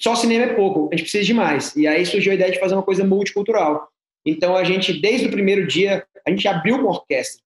Só 0.00 0.14
cinema 0.14 0.46
é 0.46 0.54
pouco, 0.54 0.88
a 0.90 0.96
gente 0.96 1.02
precisa 1.02 1.24
de 1.24 1.34
mais. 1.34 1.76
E 1.76 1.86
aí 1.86 2.06
surgiu 2.06 2.32
a 2.32 2.34
ideia 2.34 2.50
de 2.50 2.58
fazer 2.58 2.74
uma 2.74 2.82
coisa 2.82 3.04
multicultural. 3.04 3.86
Então 4.26 4.56
a 4.56 4.64
gente, 4.64 4.92
desde 4.92 5.28
o 5.28 5.30
primeiro 5.30 5.66
dia, 5.66 6.04
a 6.26 6.30
gente 6.30 6.48
abriu 6.48 6.76
uma 6.76 6.90
orquestra, 6.90 7.40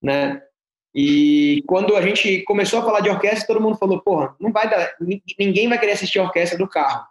né? 0.00 0.40
E 0.94 1.62
quando 1.66 1.96
a 1.96 2.02
gente 2.02 2.42
começou 2.42 2.78
a 2.78 2.84
falar 2.84 3.00
de 3.00 3.10
orquestra, 3.10 3.46
todo 3.46 3.60
mundo 3.60 3.76
falou, 3.76 4.00
porra, 4.00 4.34
não 4.40 4.52
vai 4.52 4.68
dar, 4.68 4.94
ninguém 5.38 5.68
vai 5.68 5.78
querer 5.78 5.92
assistir 5.92 6.18
a 6.18 6.24
orquestra 6.24 6.58
do 6.58 6.68
carro. 6.68 7.04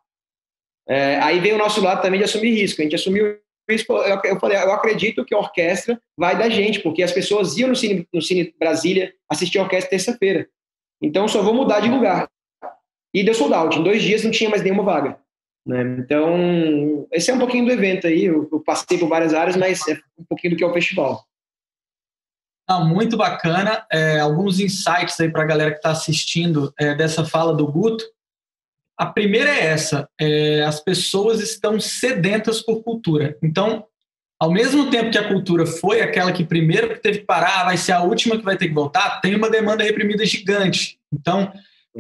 É, 0.88 1.18
aí 1.18 1.40
veio 1.40 1.56
o 1.56 1.58
nosso 1.60 1.82
lado 1.82 2.02
também 2.02 2.20
de 2.20 2.26
assumir 2.26 2.52
risco. 2.52 2.82
A 2.82 2.84
gente 2.84 2.96
assumiu 2.96 3.40
isso, 3.70 3.86
eu 4.24 4.40
falei, 4.40 4.58
eu 4.58 4.72
acredito 4.72 5.24
que 5.24 5.36
a 5.36 5.38
orquestra 5.38 6.02
vai 6.18 6.38
da 6.38 6.50
gente, 6.50 6.80
porque 6.80 7.04
as 7.04 7.12
pessoas 7.12 7.58
iam 7.58 7.70
no 7.70 7.76
Cine, 7.76 8.08
no 8.12 8.22
Cine 8.22 8.54
Brasília 8.58 9.14
assistir 9.30 9.60
a 9.60 9.64
orquestra 9.64 9.92
terça-feira. 9.92 10.50
Então 11.02 11.28
só 11.28 11.42
vou 11.42 11.54
mudar 11.54 11.80
de 11.80 11.90
lugar. 11.90 12.30
E 13.14 13.24
deu 13.24 13.34
sold 13.34 13.54
out. 13.54 13.78
Em 13.78 13.84
dois 13.84 14.02
dias 14.02 14.24
não 14.24 14.32
tinha 14.32 14.50
mais 14.50 14.62
nenhuma 14.62 14.84
vaga. 14.84 15.20
Né? 15.66 15.82
Então, 16.00 17.08
esse 17.12 17.30
é 17.30 17.34
um 17.34 17.40
pouquinho 17.40 17.66
do 17.66 17.72
evento 17.72 18.08
aí. 18.08 18.26
Eu, 18.26 18.48
eu, 18.52 18.60
passei 18.60 18.98
por 18.98 19.08
várias 19.08 19.34
áreas, 19.34 19.56
mas 19.56 19.88
é 19.88 20.00
um 20.18 20.24
pouquinho 20.24 20.54
do 20.54 20.58
que 20.58 20.64
é 20.64 20.68
o 20.68 20.74
festival. 20.74 21.24
Ah, 22.68 22.84
muito 22.84 23.18
bacana. 23.18 23.86
É, 23.92 24.20
alguns 24.20 24.60
insights 24.60 25.20
aí 25.20 25.30
para 25.30 25.44
a 25.44 25.48
galera 25.48 25.72
que 25.72 25.78
está 25.78 25.92
assistindo 25.92 26.74
é, 26.80 26.96
dessa 26.96 27.26
fala 27.26 27.54
do 27.54 27.68
Guto. 27.68 28.04
A 28.98 29.06
primeira 29.06 29.50
é 29.50 29.68
essa: 29.68 30.10
é, 30.20 30.64
as 30.64 30.80
pessoas 30.80 31.42
estão 31.42 31.80
sedentas 31.80 32.62
por 32.62 32.84
cultura. 32.84 33.38
Então, 33.42 33.86
ao 34.40 34.52
mesmo 34.52 34.90
tempo 34.90 35.12
que 35.12 35.18
a 35.18 35.28
cultura 35.28 35.66
foi 35.66 36.02
aquela 36.02 36.32
que 36.32 36.46
primeiro 36.46 37.00
teve 37.00 37.20
que 37.20 37.26
parar, 37.26 37.66
vai 37.66 37.76
ser 37.76 37.92
a 37.92 38.02
última 38.02 38.38
que 38.38 38.46
vai 38.46 38.56
ter 38.56 38.70
que 38.70 38.74
voltar, 38.74 39.20
tem 39.20 39.36
uma 39.36 39.50
demanda 39.50 39.84
reprimida 39.84 40.26
gigante. 40.26 40.98
Então, 41.12 41.52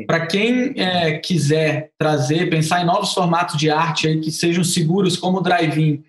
para 0.05 0.27
quem 0.27 0.73
é, 0.79 1.17
quiser 1.17 1.91
trazer, 1.97 2.49
pensar 2.49 2.81
em 2.81 2.85
novos 2.85 3.13
formatos 3.13 3.57
de 3.57 3.69
arte 3.69 4.07
aí 4.07 4.19
que 4.19 4.31
sejam 4.31 4.63
seguros, 4.63 5.17
como 5.17 5.39
o 5.39 5.41
drive-in, 5.41 6.03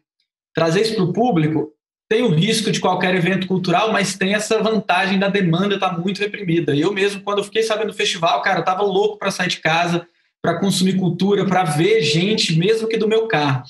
trazer 0.55 0.83
isso 0.83 0.95
para 0.95 1.05
o 1.05 1.13
público, 1.13 1.73
tem 2.09 2.23
o 2.23 2.31
risco 2.31 2.71
de 2.73 2.81
qualquer 2.81 3.15
evento 3.15 3.47
cultural, 3.47 3.93
mas 3.93 4.17
tem 4.17 4.35
essa 4.35 4.61
vantagem 4.63 5.19
da 5.19 5.29
demanda 5.29 5.75
estar 5.75 5.91
tá 5.91 5.99
muito 5.99 6.19
reprimida. 6.19 6.75
Eu 6.75 6.93
mesmo, 6.93 7.23
quando 7.23 7.39
eu 7.39 7.45
fiquei 7.45 7.63
sabendo 7.63 7.89
do 7.89 7.95
festival, 7.95 8.43
cara, 8.43 8.59
eu 8.59 8.61
estava 8.61 8.83
louco 8.83 9.17
para 9.17 9.31
sair 9.31 9.49
de 9.49 9.61
casa, 9.61 10.07
para 10.43 10.59
consumir 10.59 10.97
cultura, 10.97 11.47
para 11.47 11.65
ver 11.65 12.03
gente, 12.03 12.59
mesmo 12.59 12.89
que 12.89 12.97
do 12.97 13.09
meu 13.09 13.29
carro. 13.29 13.63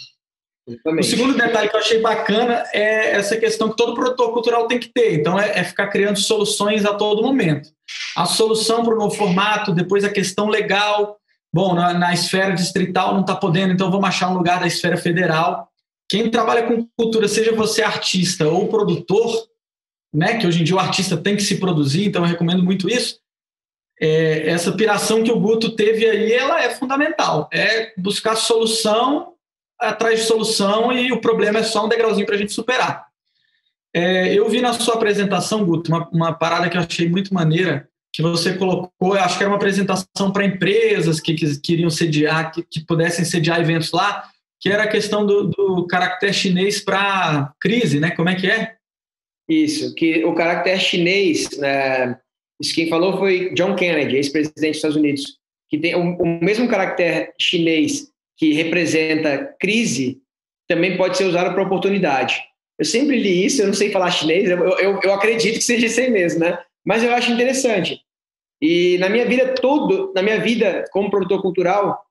O 0.67 1.03
segundo 1.03 1.37
detalhe 1.37 1.69
que 1.69 1.75
eu 1.75 1.81
achei 1.81 2.01
bacana 2.01 2.65
é 2.73 3.17
essa 3.17 3.37
questão 3.37 3.71
que 3.71 3.77
todo 3.77 3.95
produtor 3.95 4.33
cultural 4.33 4.67
tem 4.67 4.79
que 4.79 4.89
ter. 4.89 5.15
Então, 5.15 5.39
é, 5.39 5.59
é 5.59 5.65
ficar 5.65 5.89
criando 5.89 6.19
soluções 6.19 6.85
a 6.85 6.95
todo 6.95 7.23
momento. 7.23 7.71
A 8.17 8.27
solução 8.27 8.85
para 8.85 8.95
o 8.95 8.99
novo 8.99 9.15
formato, 9.15 9.73
depois 9.73 10.05
a 10.05 10.11
questão 10.11 10.49
legal, 10.49 11.19
bom, 11.53 11.75
na, 11.75 11.93
na 11.93 12.13
esfera 12.13 12.55
distrital 12.55 13.15
não 13.15 13.21
está 13.21 13.35
podendo, 13.37 13.73
então 13.73 13.91
vamos 13.91 14.09
achar 14.09 14.31
um 14.31 14.37
lugar 14.37 14.61
da 14.61 14.67
esfera 14.67 14.97
federal. 14.97 15.69
Quem 16.09 16.31
trabalha 16.31 16.65
com 16.65 16.89
cultura, 16.97 17.29
seja 17.29 17.55
você 17.55 17.83
artista 17.83 18.49
ou 18.49 18.69
produtor, 18.69 19.47
né, 20.13 20.39
que 20.39 20.47
hoje 20.47 20.61
em 20.61 20.65
dia 20.65 20.75
o 20.75 20.81
artista 20.81 21.17
tem 21.17 21.37
que 21.37 21.43
se 21.43 21.59
produzir, 21.59 22.07
então 22.07 22.23
eu 22.23 22.29
recomendo 22.29 22.65
muito 22.65 22.89
isso. 22.89 23.21
É, 24.01 24.49
essa 24.49 24.73
piração 24.73 25.23
que 25.23 25.31
o 25.31 25.39
Guto 25.39 25.77
teve 25.77 26.09
aí, 26.09 26.33
ela 26.33 26.63
é 26.63 26.71
fundamental. 26.71 27.49
É 27.53 27.93
buscar 27.99 28.35
solução 28.35 29.35
atrás 29.79 30.21
de 30.21 30.27
solução 30.27 30.91
e 30.91 31.13
o 31.13 31.21
problema 31.21 31.61
é 31.61 31.63
só 31.63 31.85
um 31.85 31.89
degrauzinho 31.89 32.27
para 32.27 32.35
a 32.35 32.39
gente 32.39 32.53
superar. 32.53 33.10
É, 33.95 34.33
eu 34.33 34.49
vi 34.49 34.61
na 34.61 34.73
sua 34.73 34.95
apresentação, 34.95 35.65
Guto, 35.65 35.91
uma, 35.91 36.09
uma, 36.11 36.33
parada 36.33 36.69
que 36.69 36.77
eu 36.77 36.81
achei 36.81 37.09
muito 37.09 37.35
maneira, 37.35 37.89
que 38.13 38.23
você 38.23 38.57
colocou, 38.57 39.15
acho 39.15 39.37
que 39.37 39.43
era 39.43 39.51
uma 39.51 39.57
apresentação 39.57 40.33
para 40.33 40.45
empresas 40.45 41.21
que, 41.21 41.35
que, 41.35 41.61
queriam 41.61 41.91
sediar, 41.91 42.53
que, 42.53 42.63
que, 42.63 42.85
pudessem 42.85 43.25
sediar 43.25 43.61
eventos 43.61 43.93
lá, 43.93 44.25
que 44.61 44.69
era 44.69 44.85
a 44.85 44.89
questão 44.89 45.27
do, 45.27 45.49
do 45.49 45.87
caractere 45.87 46.33
chinês 46.33 46.81
para 46.81 47.53
crise, 47.61 47.99
né? 47.99 48.11
Como 48.11 48.29
é 48.29 48.35
que 48.35 48.49
é? 48.49 48.77
Isso, 49.49 49.95
que 49.95 50.25
o 50.25 50.35
caractere 50.35 50.79
chinês, 50.79 51.49
né, 51.59 52.17
isso 52.61 52.75
quem 52.75 52.89
falou 52.89 53.19
foi 53.19 53.53
John 53.55 53.75
Kennedy, 53.75 54.17
ex-presidente 54.17 54.71
dos 54.71 54.77
Estados 54.77 54.97
Unidos, 54.97 55.39
que 55.69 55.79
tem 55.79 55.95
o, 55.97 56.17
o 56.17 56.27
mesmo 56.45 56.69
caractere 56.69 57.33
chinês 57.41 58.09
que 58.37 58.53
representa 58.53 59.55
crise, 59.59 60.21
também 60.69 60.97
pode 60.97 61.17
ser 61.17 61.25
usado 61.25 61.53
para 61.53 61.63
oportunidade. 61.63 62.41
Eu 62.81 62.85
sempre 62.87 63.19
li 63.19 63.45
isso, 63.45 63.61
eu 63.61 63.67
não 63.67 63.75
sei 63.75 63.91
falar 63.91 64.11
chinês, 64.11 64.49
eu, 64.49 64.59
eu, 64.79 65.01
eu 65.03 65.13
acredito 65.13 65.59
que 65.59 65.65
seja 65.65 65.85
isso 65.85 66.01
aí 66.01 66.09
mesmo, 66.09 66.41
né? 66.41 66.59
Mas 66.83 67.05
eu 67.05 67.13
acho 67.13 67.31
interessante. 67.31 68.01
E 68.59 68.97
na 68.97 69.11
minha 69.11 69.27
vida 69.27 69.55
todo, 69.55 70.11
na 70.15 70.23
minha 70.23 70.41
vida 70.41 70.87
como 70.91 71.11
produtor 71.11 71.43
cultural, 71.43 72.03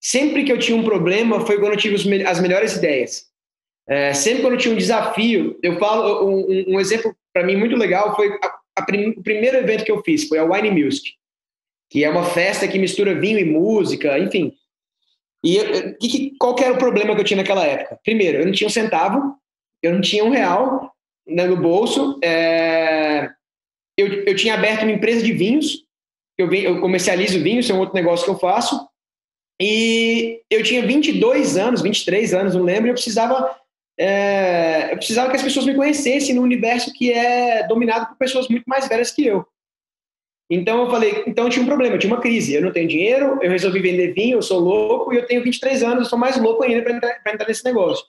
sempre 0.00 0.42
que 0.42 0.50
eu 0.50 0.58
tinha 0.58 0.78
um 0.78 0.82
problema 0.82 1.44
foi 1.44 1.60
quando 1.60 1.72
eu 1.72 1.78
tive 1.78 1.94
as 2.26 2.40
melhores 2.40 2.74
ideias. 2.74 3.26
É, 3.86 4.14
sempre 4.14 4.40
quando 4.40 4.54
eu 4.54 4.58
tinha 4.58 4.72
um 4.72 4.78
desafio, 4.78 5.58
eu 5.62 5.78
falo 5.78 6.26
um, 6.26 6.74
um 6.74 6.80
exemplo 6.80 7.14
para 7.30 7.44
mim 7.44 7.56
muito 7.56 7.76
legal 7.76 8.16
foi 8.16 8.32
a, 8.42 8.58
a 8.76 8.82
prim, 8.82 9.10
o 9.10 9.22
primeiro 9.22 9.58
evento 9.58 9.84
que 9.84 9.92
eu 9.92 10.02
fiz 10.02 10.26
foi 10.26 10.38
a 10.38 10.44
Wine 10.44 10.70
Music, 10.70 11.10
que 11.90 12.02
é 12.02 12.08
uma 12.08 12.24
festa 12.24 12.66
que 12.66 12.78
mistura 12.78 13.20
vinho 13.20 13.38
e 13.38 13.44
música, 13.44 14.18
enfim. 14.18 14.54
E 15.44 15.56
eu, 15.56 15.94
que, 15.98 16.34
qual 16.38 16.56
era 16.58 16.72
o 16.72 16.78
problema 16.78 17.14
que 17.14 17.20
eu 17.20 17.24
tinha 17.24 17.36
naquela 17.36 17.66
época? 17.66 17.98
Primeiro, 18.02 18.38
eu 18.38 18.46
não 18.46 18.52
tinha 18.52 18.66
um 18.66 18.70
centavo, 18.70 19.36
eu 19.86 19.92
não 19.92 20.00
tinha 20.00 20.24
um 20.24 20.30
real 20.30 20.92
né, 21.26 21.46
no 21.46 21.56
bolso. 21.56 22.18
É, 22.22 23.30
eu, 23.98 24.24
eu 24.24 24.34
tinha 24.36 24.54
aberto 24.54 24.82
uma 24.82 24.92
empresa 24.92 25.22
de 25.22 25.32
vinhos, 25.32 25.84
eu, 26.38 26.52
eu 26.52 26.80
comercializo 26.80 27.42
vinhos, 27.42 27.68
é 27.70 27.74
um 27.74 27.78
outro 27.78 27.94
negócio 27.94 28.24
que 28.24 28.30
eu 28.30 28.38
faço. 28.38 28.88
E 29.60 30.42
eu 30.50 30.62
tinha 30.62 30.84
22 30.84 31.56
anos, 31.56 31.80
23 31.80 32.34
anos, 32.34 32.54
não 32.54 32.62
lembro, 32.62 32.88
e 32.88 32.90
eu 32.90 32.94
precisava, 32.94 33.56
é, 33.98 34.92
eu 34.92 34.96
precisava 34.96 35.30
que 35.30 35.36
as 35.36 35.42
pessoas 35.42 35.64
me 35.64 35.74
conhecessem 35.74 36.34
no 36.34 36.42
universo 36.42 36.92
que 36.92 37.12
é 37.12 37.66
dominado 37.66 38.08
por 38.08 38.16
pessoas 38.16 38.48
muito 38.48 38.64
mais 38.66 38.88
velhas 38.88 39.12
que 39.12 39.24
eu. 39.24 39.46
Então 40.50 40.84
eu 40.84 40.90
falei, 40.90 41.24
então 41.26 41.44
eu 41.44 41.50
tinha 41.50 41.62
um 41.62 41.68
problema, 41.68 41.94
eu 41.94 41.98
tinha 41.98 42.12
uma 42.12 42.20
crise. 42.20 42.54
Eu 42.54 42.62
não 42.62 42.72
tenho 42.72 42.88
dinheiro, 42.88 43.38
eu 43.40 43.50
resolvi 43.50 43.80
vender 43.80 44.12
vinho, 44.12 44.38
eu 44.38 44.42
sou 44.42 44.58
louco 44.58 45.12
e 45.12 45.16
eu 45.16 45.26
tenho 45.26 45.42
23 45.42 45.82
anos, 45.82 45.98
eu 46.00 46.04
sou 46.04 46.18
mais 46.18 46.36
louco 46.36 46.62
ainda 46.62 46.82
para 46.82 46.94
entrar, 46.94 47.20
entrar, 47.26 47.48
nesse 47.48 47.64
negócio. 47.64 48.04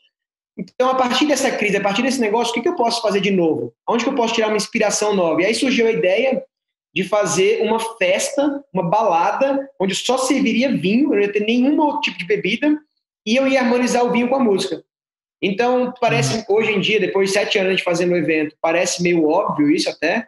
Então, 0.58 0.90
a 0.90 0.96
partir 0.96 1.26
dessa 1.26 1.52
crise, 1.52 1.78
a 1.78 1.82
partir 1.82 2.02
desse 2.02 2.20
negócio, 2.20 2.52
o 2.52 2.54
que, 2.54 2.62
que 2.62 2.70
eu 2.70 2.76
posso 2.76 3.02
fazer 3.02 3.20
de 3.20 3.32
novo? 3.32 3.74
Onde 3.88 4.04
que 4.04 4.10
eu 4.10 4.16
posso 4.16 4.34
tirar 4.34 4.48
uma 4.48 4.58
inspiração 4.58 5.14
nova? 5.14 5.42
E 5.42 5.46
aí 5.46 5.54
surgiu 5.54 5.88
a 5.88 5.92
ideia 5.92 6.44
de 6.94 7.04
fazer 7.04 7.62
uma 7.62 7.80
festa, 7.98 8.64
uma 8.74 8.90
balada, 8.90 9.70
onde 9.80 9.94
só 9.94 10.18
serviria 10.18 10.72
vinho, 10.72 11.12
eu 11.12 11.16
não 11.16 11.20
ia 11.20 11.32
ter 11.32 11.42
nenhum 11.42 11.78
outro 11.82 12.02
tipo 12.02 12.18
de 12.18 12.26
bebida, 12.26 12.80
e 13.26 13.36
eu 13.36 13.46
ia 13.48 13.60
harmonizar 13.60 14.06
o 14.06 14.12
vinho 14.12 14.30
com 14.30 14.36
a 14.36 14.44
música. 14.44 14.82
Então, 15.42 15.94
parece, 16.00 16.38
uhum. 16.38 16.56
hoje 16.56 16.72
em 16.72 16.80
dia, 16.80 17.00
depois 17.00 17.30
de 17.30 17.34
sete 17.34 17.60
anos 17.60 17.78
de 17.78 17.84
fazendo 17.84 18.14
o 18.14 18.18
evento, 18.18 18.56
parece 18.62 19.04
meio 19.04 19.28
óbvio 19.28 19.70
isso 19.70 19.90
até, 19.90 20.26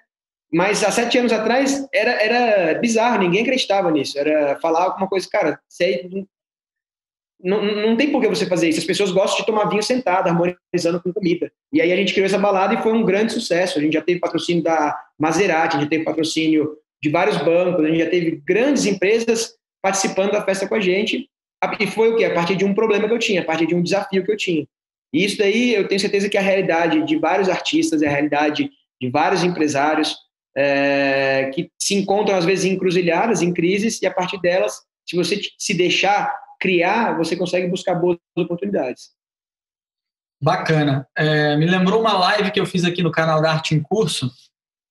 mas 0.52 0.84
há 0.84 0.92
sete 0.92 1.18
anos 1.18 1.32
atrás 1.32 1.88
era, 1.94 2.12
era 2.12 2.80
bizarro, 2.80 3.20
ninguém 3.20 3.42
acreditava 3.42 3.90
nisso. 3.92 4.18
Era 4.18 4.58
falar 4.60 4.86
alguma 4.86 5.08
coisa, 5.08 5.28
cara, 5.30 5.60
você 5.68 6.10
não, 7.44 7.64
não 7.64 7.96
tem 7.96 8.12
por 8.12 8.22
que 8.22 8.28
você 8.28 8.46
fazer 8.46 8.70
isso. 8.70 8.80
As 8.80 8.86
pessoas 8.86 9.12
gostam 9.12 9.40
de 9.40 9.46
tomar 9.46 9.70
vinho 9.70 9.84
sentado, 9.84 10.28
harmonizando 10.28 11.02
com 11.02 11.14
comida. 11.14 11.52
E 11.72 11.82
aí 11.82 11.92
a 11.92 11.96
gente 11.96 12.14
criou 12.14 12.26
essa 12.26 12.40
balada 12.40 12.74
e 12.74 12.82
foi 12.82 12.94
um 12.94 13.04
grande 13.04 13.34
sucesso. 13.34 13.78
A 13.78 13.82
gente 13.82 13.94
já 13.94 14.02
teve 14.02 14.20
patrocínio 14.20 14.64
da 14.64 14.98
Maserati, 15.20 15.78
a 15.78 15.80
gente 15.80 15.90
teve 15.90 16.04
patrocínio 16.04 16.78
de 17.02 17.10
vários 17.10 17.38
bancos, 17.38 17.86
a 17.86 17.88
gente 17.88 18.00
já 18.00 18.10
teve 18.10 18.42
grandes 18.46 18.86
empresas 18.86 19.54
participando 19.82 20.32
da 20.32 20.44
festa 20.44 20.68
com 20.68 20.76
a 20.76 20.80
gente. 20.80 21.30
E 21.80 21.88
foi 21.88 22.12
o 22.12 22.16
quê? 22.16 22.26
A 22.26 22.34
partir 22.34 22.56
de 22.56 22.66
um 22.66 22.74
problema 22.74 23.08
que 23.08 23.14
eu 23.14 23.20
tinha, 23.20 23.42
a 23.42 23.46
partir 23.46 23.68
de 23.68 23.76
um 23.76 23.84
desafio 23.84 24.24
que 24.24 24.32
eu 24.32 24.38
tinha. 24.38 24.66
E 25.14 25.24
isso 25.24 25.38
daí 25.38 25.74
eu 25.76 25.88
tenho 25.88 26.02
certeza 26.02 26.30
que 26.30 26.38
é 26.38 26.40
a 26.40 26.44
realidade 26.44 27.04
de 27.04 27.18
vários 27.18 27.50
artistas, 27.50 28.02
é 28.02 28.08
a 28.08 28.12
realidade 28.12 28.70
de 29.00 29.10
vários 29.10 29.44
empresários 29.44 30.16
é, 30.56 31.52
que 31.54 31.70
se 31.80 31.94
encontram 31.94 32.36
às 32.36 32.46
vezes 32.46 32.66
encruzilhadas, 32.66 33.42
em 33.42 33.54
crises, 33.54 34.02
e 34.02 34.08
a 34.08 34.14
partir 34.14 34.42
delas, 34.42 34.82
se 35.08 35.16
você 35.16 35.40
se 35.58 35.74
deixar 35.74 36.34
criar, 36.60 37.18
você 37.18 37.36
consegue 37.36 37.68
buscar 37.68 37.96
boas 37.96 38.18
oportunidades. 38.36 39.12
Bacana. 40.42 41.08
É, 41.18 41.56
me 41.56 41.66
lembrou 41.66 42.00
uma 42.00 42.14
live 42.18 42.52
que 42.52 42.60
eu 42.60 42.66
fiz 42.66 42.86
aqui 42.86 43.02
no 43.02 43.12
canal 43.12 43.42
da 43.42 43.52
Arte 43.52 43.74
em 43.74 43.82
Curso, 43.82 44.32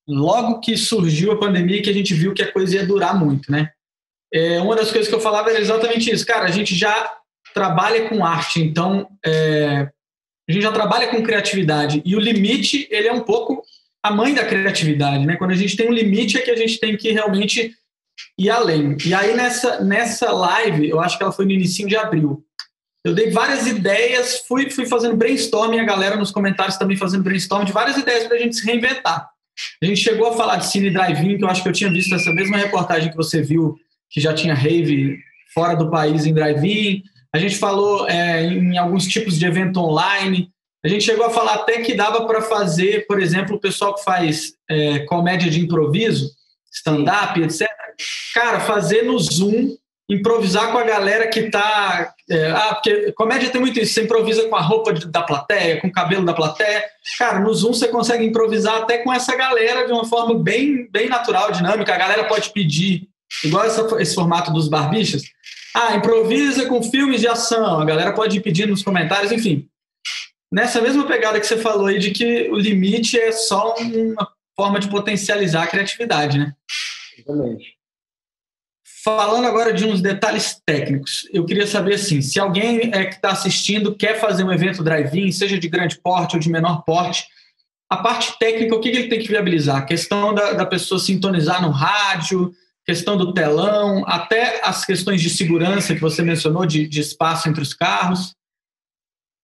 logo 0.09 0.61
que 0.61 0.77
surgiu 0.77 1.33
a 1.33 1.39
pandemia, 1.39 1.83
que 1.83 1.91
a 1.91 1.95
gente 1.95 2.15
viu 2.15 2.35
que 2.35 2.43
a 2.43 2.53
coisa 2.53 2.77
ia 2.77 2.87
durar 2.87 3.19
muito, 3.19 3.51
né? 3.51 3.71
É, 4.33 4.61
uma 4.61 4.75
das 4.75 4.91
coisas 4.91 5.09
que 5.09 5.15
eu 5.15 5.21
falava 5.21 5.51
era 5.51 5.61
exatamente 5.61 6.11
isso. 6.11 6.27
Cara, 6.27 6.47
a 6.47 6.51
gente 6.51 6.75
já 6.75 7.17
trabalha 7.55 8.09
com 8.09 8.25
arte, 8.25 8.61
então 8.61 9.09
é, 9.25 9.89
a 10.49 10.53
gente 10.53 10.63
já 10.63 10.73
trabalha 10.73 11.09
com 11.09 11.23
criatividade 11.23 12.03
e 12.05 12.15
o 12.15 12.21
limite 12.21 12.87
ele 12.91 13.09
é 13.09 13.13
um 13.13 13.23
pouco 13.23 13.63
a 14.03 14.11
mãe 14.11 14.35
da 14.35 14.45
criatividade, 14.45 15.27
né? 15.27 15.37
Quando 15.37 15.53
a 15.53 15.57
gente 15.57 15.77
tem 15.77 15.89
um 15.89 15.93
limite 15.93 16.39
é 16.39 16.43
que 16.43 16.51
a 16.51 16.57
gente 16.57 16.79
tem 16.79 16.97
que 16.97 17.11
realmente 17.13 17.75
ir 18.39 18.51
além. 18.51 18.97
E 19.05 19.15
aí 19.15 19.35
nessa, 19.35 19.81
nessa 19.83 20.31
live, 20.33 20.89
eu 20.89 21.01
acho 21.01 21.17
que 21.17 21.23
ela 21.23 21.33
foi 21.33 21.45
no 21.45 21.53
início 21.53 21.87
de 21.87 21.97
abril, 21.97 22.45
eu 23.07 23.15
dei 23.15 23.31
várias 23.31 23.69
ideias, 23.69 24.41
fui, 24.49 24.69
fui 24.69 24.85
fazendo 24.85 25.17
brainstorming, 25.17 25.79
a 25.79 25.85
galera 25.85 26.17
nos 26.17 26.33
comentários 26.33 26.77
também 26.77 26.97
fazendo 26.97 27.23
brainstorming 27.23 27.65
de 27.65 27.73
várias 27.73 27.97
ideias 27.97 28.27
para 28.27 28.37
a 28.37 28.41
gente 28.41 28.57
se 28.57 28.67
reinventar. 28.67 29.31
A 29.81 29.87
gente 29.87 30.01
chegou 30.01 30.27
a 30.27 30.33
falar 30.33 30.57
de 30.57 30.67
cine 30.67 30.91
drive-in, 30.91 31.39
que 31.39 31.45
eu 31.45 31.49
acho 31.49 31.63
que 31.63 31.69
eu 31.69 31.73
tinha 31.73 31.89
visto 31.89 32.13
essa 32.17 32.33
mesma 32.33 32.57
reportagem 32.57 33.09
que 33.09 33.17
você 33.17 33.41
viu, 33.41 33.77
que 34.11 34.21
já 34.21 34.35
tinha 34.35 34.55
rave 34.55 35.21
fora 35.55 35.77
do 35.77 35.89
país 35.89 36.27
em 36.27 36.35
drive-in. 36.35 37.05
A 37.33 37.39
gente 37.39 37.57
falou 37.57 38.09
é, 38.09 38.43
em 38.43 38.77
alguns 38.77 39.07
tipos 39.07 39.39
de 39.39 39.47
evento 39.47 39.79
online. 39.79 40.51
A 40.85 40.89
gente 40.89 41.05
chegou 41.05 41.27
a 41.27 41.31
falar 41.31 41.55
até 41.55 41.83
que 41.83 41.95
dava 41.95 42.27
para 42.27 42.43
fazer, 42.43 43.07
por 43.07 43.23
exemplo, 43.23 43.55
o 43.55 43.61
pessoal 43.61 43.95
que 43.95 44.03
faz 44.03 44.53
é, 44.69 44.99
comédia 45.01 45.49
de 45.49 45.61
improviso, 45.61 46.29
stand-up, 46.73 47.41
etc. 47.41 47.69
Cara, 48.35 48.61
fazer 48.61 49.03
no 49.03 49.19
Zoom, 49.19 49.77
improvisar 50.09 50.71
com 50.73 50.79
a 50.79 50.85
galera 50.85 51.27
que 51.29 51.51
tá. 51.51 52.13
É, 52.31 52.51
ah, 52.51 52.75
porque 52.75 53.13
comédia 53.13 53.51
tem 53.51 53.61
muito 53.61 53.79
isso, 53.79 53.95
você 53.95 54.03
improvisa 54.03 54.49
com 54.49 54.57
a 54.57 54.61
roupa 54.61 54.93
da 54.93 55.23
plateia, 55.23 55.81
com 55.81 55.89
o 55.89 55.93
cabelo 55.93 56.25
da 56.25 56.35
plateia. 56.35 56.85
Cara, 57.19 57.41
no 57.41 57.53
Zoom 57.53 57.73
você 57.73 57.89
consegue 57.89 58.25
improvisar 58.25 58.83
até 58.83 58.99
com 58.99 59.13
essa 59.13 59.35
galera 59.37 59.87
de 59.87 59.93
uma 59.93 60.05
forma 60.05 60.39
bem, 60.39 60.89
bem 60.91 61.09
natural, 61.09 61.53
dinâmica. 61.53 61.95
A 61.95 61.99
galera 61.99 62.25
pode 62.25 62.51
pedir, 62.51 63.09
igual 63.45 63.65
essa, 63.65 63.87
esse 64.01 64.15
formato 64.15 64.53
dos 64.53 64.69
barbichas. 64.69 65.23
Ah, 65.75 65.95
improvisa 65.95 66.67
com 66.67 66.83
filmes 66.83 67.21
de 67.21 67.29
ação. 67.29 67.81
A 67.81 67.85
galera 67.85 68.13
pode 68.13 68.39
ir 68.39 68.41
pedindo 68.41 68.71
nos 68.71 68.83
comentários, 68.83 69.33
enfim 69.33 69.69
nessa 70.53 70.81
mesma 70.81 71.07
pegada 71.07 71.41
que 71.41 71.47
você 71.47 71.59
falou 71.59 71.87
aí 71.87 71.99
de 71.99 72.11
que 72.13 72.49
o 72.51 72.57
limite 72.57 73.19
é 73.19 73.33
só 73.33 73.75
uma 73.77 74.29
forma 74.57 74.81
de 74.81 74.89
potencializar 74.89 75.65
a 75.65 75.67
criatividade, 75.67 76.39
né? 76.39 76.55
Exatamente. 77.19 77.76
Falando 79.07 79.47
agora 79.47 79.73
de 79.73 79.85
uns 79.85 80.03
detalhes 80.03 80.61
técnicos, 80.67 81.29
eu 81.33 81.47
queria 81.47 81.65
saber 81.65 81.95
assim, 81.95 82.21
se 82.21 82.41
alguém 82.41 82.91
é 82.93 83.05
que 83.05 83.15
está 83.15 83.31
assistindo 83.31 83.95
quer 83.95 84.19
fazer 84.19 84.43
um 84.43 84.51
evento 84.51 84.83
drive-in, 84.83 85.31
seja 85.31 85.57
de 85.57 85.69
grande 85.69 85.97
porte 85.97 86.35
ou 86.35 86.41
de 86.41 86.51
menor 86.51 86.83
porte, 86.83 87.25
a 87.89 87.99
parte 87.99 88.37
técnica, 88.37 88.75
o 88.75 88.81
que 88.81 88.89
ele 88.89 89.07
tem 89.07 89.21
que 89.21 89.29
viabilizar? 89.29 89.77
A 89.77 89.85
questão 89.85 90.35
da, 90.35 90.55
da 90.55 90.67
pessoa 90.67 90.99
sintonizar 90.99 91.63
no 91.63 91.71
rádio, 91.71 92.53
questão 92.85 93.17
do 93.17 93.33
telão, 93.33 94.03
até 94.09 94.61
as 94.65 94.85
questões 94.85 95.23
de 95.23 95.31
segurança 95.31 95.95
que 95.95 96.01
você 96.01 96.21
mencionou, 96.21 96.67
de, 96.67 96.89
de 96.89 97.01
espaço 97.01 97.49
entre 97.49 97.63
os 97.63 97.73
carros. 97.73 98.35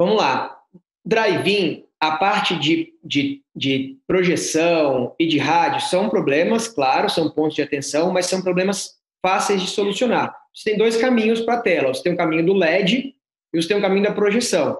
Vamos 0.02 0.18
lá. 0.18 0.58
Drive-in, 1.06 1.84
a 2.00 2.14
parte 2.14 2.56
de, 2.56 2.96
de, 3.04 3.44
de 3.56 4.00
projeção 4.08 5.16
e 5.20 5.28
de 5.28 5.38
rádio 5.38 5.88
são 5.88 6.10
problemas, 6.10 6.68
claro, 6.68 7.12
são 7.12 7.30
pontos 7.30 7.54
de 7.54 7.62
atenção, 7.62 8.12
mas 8.12 8.26
são 8.26 8.42
problemas 8.42 9.00
fáceis 9.22 9.62
de 9.62 9.68
solucionar. 9.70 10.36
Você 10.54 10.72
tem 10.72 10.78
dois 10.78 10.98
caminhos 10.98 11.42
para 11.42 11.56
a 11.56 11.62
tela. 11.62 11.94
Você 11.94 12.04
tem 12.04 12.14
o 12.14 12.18
caminho 12.18 12.46
do 12.46 12.54
LED 12.54 13.16
e 13.54 13.62
você 13.62 13.68
tem 13.68 13.78
o 13.78 13.82
caminho 13.82 14.04
da 14.04 14.14
projeção. 14.14 14.78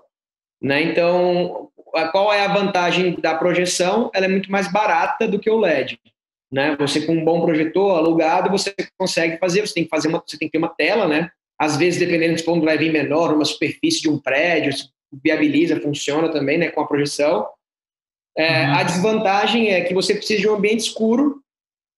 Né? 0.62 0.84
Então, 0.84 1.70
qual 2.12 2.32
é 2.32 2.46
a 2.46 2.54
vantagem 2.54 3.20
da 3.20 3.36
projeção? 3.36 4.12
Ela 4.14 4.26
é 4.26 4.30
muito 4.30 4.52
mais 4.52 4.72
barata 4.72 5.28
do 5.28 5.40
que 5.40 5.50
o 5.50 5.60
LED. 5.60 6.00
né? 6.52 6.76
Você 6.78 7.06
com 7.06 7.14
um 7.14 7.24
bom 7.24 7.42
projetor 7.42 7.98
alugado, 7.98 8.50
você 8.50 8.74
consegue 8.98 9.38
fazer, 9.38 9.62
você 9.62 9.74
tem 9.74 9.84
que 9.84 9.90
fazer 9.90 10.08
uma, 10.08 10.22
você 10.26 10.38
tem 10.38 10.48
que 10.48 10.52
ter 10.52 10.58
uma 10.58 10.70
tela, 10.70 11.08
né? 11.08 11.32
Às 11.58 11.78
vezes, 11.78 12.00
dependendo 12.00 12.38
se 12.38 12.44
for 12.44 12.54
um 12.54 12.60
drive-in 12.60 12.92
menor, 12.92 13.34
uma 13.34 13.46
superfície 13.46 14.02
de 14.02 14.10
um 14.10 14.20
prédio, 14.20 14.74
viabiliza, 15.24 15.80
funciona 15.80 16.30
também, 16.30 16.58
né, 16.58 16.70
com 16.70 16.82
a 16.82 16.88
projeção. 16.88 17.48
É, 18.36 18.66
uhum. 18.66 18.74
A 18.76 18.84
desvantagem 18.84 19.70
é 19.70 19.82
que 19.82 19.94
você 19.94 20.16
precisa 20.16 20.42
de 20.42 20.50
um 20.50 20.56
ambiente 20.56 20.80
escuro 20.80 21.42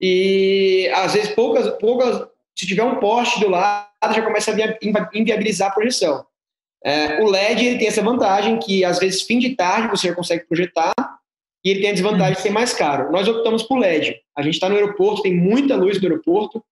e, 0.02 0.90
às 0.94 1.14
vezes, 1.14 1.30
poucas, 1.34 1.70
poucas 1.78 2.28
se 2.56 2.68
tiver 2.68 2.84
um 2.84 3.00
poste 3.00 3.40
do 3.40 3.50
lado, 3.50 4.14
já 4.14 4.22
começa 4.22 4.52
a 4.52 5.10
inviabilizar 5.14 5.70
a 5.70 5.74
projeção. 5.74 6.26
É, 6.84 7.22
o 7.22 7.30
LED 7.30 7.66
ele 7.66 7.78
tem 7.78 7.88
essa 7.88 8.02
vantagem 8.02 8.60
que, 8.60 8.84
às 8.84 9.00
vezes, 9.00 9.22
fim 9.22 9.40
de 9.40 9.56
tarde 9.56 9.88
você 9.88 10.10
já 10.10 10.14
consegue 10.14 10.46
projetar 10.46 10.94
e 11.64 11.70
ele 11.70 11.80
tem 11.80 11.92
a 11.92 11.94
desvantagem 11.94 12.36
de 12.36 12.42
ser 12.42 12.50
mais 12.50 12.74
caro. 12.74 13.10
Nós 13.12 13.28
optamos 13.28 13.64
por 13.64 13.80
LED. 13.80 14.20
A 14.36 14.42
gente 14.42 14.56
está 14.56 14.68
no 14.68 14.76
aeroporto, 14.76 15.22
tem 15.22 15.34
muita 15.34 15.78
luz 15.78 16.00
no 16.02 16.08
aeroporto 16.08 16.64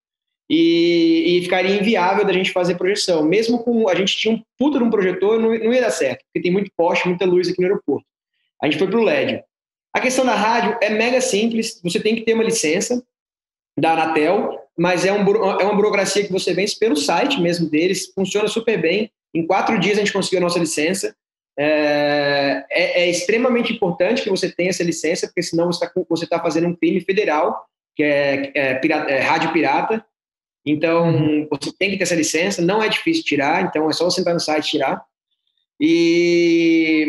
e, 0.50 1.38
e, 1.38 1.41
ficaria 1.43 1.79
inviável 1.79 2.25
da 2.25 2.33
gente 2.33 2.51
fazer 2.51 2.75
projeção. 2.75 3.23
Mesmo 3.23 3.63
com 3.63 3.88
a 3.88 3.95
gente 3.95 4.17
tinha 4.17 4.33
um 4.33 4.43
puta 4.57 4.77
de 4.77 4.83
um 4.83 4.89
projetor, 4.89 5.39
não, 5.39 5.57
não 5.57 5.73
ia 5.73 5.79
dar 5.79 5.91
certo, 5.91 6.25
porque 6.25 6.41
tem 6.41 6.51
muito 6.51 6.69
poste, 6.75 7.07
muita 7.07 7.25
luz 7.25 7.47
aqui 7.47 7.61
no 7.61 7.67
aeroporto. 7.67 8.05
A 8.61 8.65
gente 8.65 8.77
foi 8.77 8.88
para 8.88 9.00
o 9.00 9.03
LED. 9.03 9.41
A 9.93 10.01
questão 10.01 10.25
da 10.25 10.35
rádio 10.35 10.77
é 10.81 10.89
mega 10.89 11.21
simples, 11.21 11.79
você 11.81 12.01
tem 12.01 12.15
que 12.15 12.21
ter 12.23 12.33
uma 12.33 12.43
licença 12.43 13.01
da 13.79 13.93
Anatel, 13.93 14.61
mas 14.81 15.05
é, 15.05 15.13
um, 15.13 15.21
é 15.59 15.63
uma 15.63 15.75
burocracia 15.75 16.25
que 16.25 16.31
você 16.31 16.55
vence 16.55 16.75
pelo 16.79 16.95
site 16.95 17.39
mesmo 17.39 17.69
deles, 17.69 18.11
funciona 18.15 18.47
super 18.47 18.81
bem. 18.81 19.11
Em 19.31 19.45
quatro 19.45 19.79
dias 19.79 19.95
a 19.97 20.00
gente 20.00 20.11
conseguiu 20.11 20.39
a 20.39 20.41
nossa 20.41 20.57
licença. 20.57 21.15
É, 21.55 22.65
é, 22.71 23.03
é 23.03 23.09
extremamente 23.11 23.71
importante 23.71 24.23
que 24.23 24.29
você 24.31 24.51
tenha 24.51 24.71
essa 24.71 24.83
licença, 24.83 25.27
porque 25.27 25.43
senão 25.43 25.71
você 25.71 25.85
está 26.23 26.38
tá 26.38 26.43
fazendo 26.43 26.67
um 26.67 26.75
crime 26.75 27.00
federal, 27.00 27.63
que 27.95 28.01
é, 28.01 28.51
é, 28.55 28.73
pirata, 28.73 29.11
é 29.11 29.19
rádio 29.19 29.53
pirata, 29.53 30.03
então, 30.65 31.09
uhum. 31.09 31.47
você 31.47 31.71
tem 31.77 31.91
que 31.91 31.97
ter 31.97 32.03
essa 32.03 32.15
licença, 32.15 32.59
não 32.59 32.81
é 32.81 32.89
difícil 32.89 33.23
tirar, 33.23 33.63
então 33.63 33.88
é 33.88 33.93
só 33.93 34.05
você 34.05 34.21
entrar 34.21 34.33
no 34.33 34.39
site 34.39 34.65
e 34.65 34.71
tirar. 34.71 35.05
E 35.79 37.07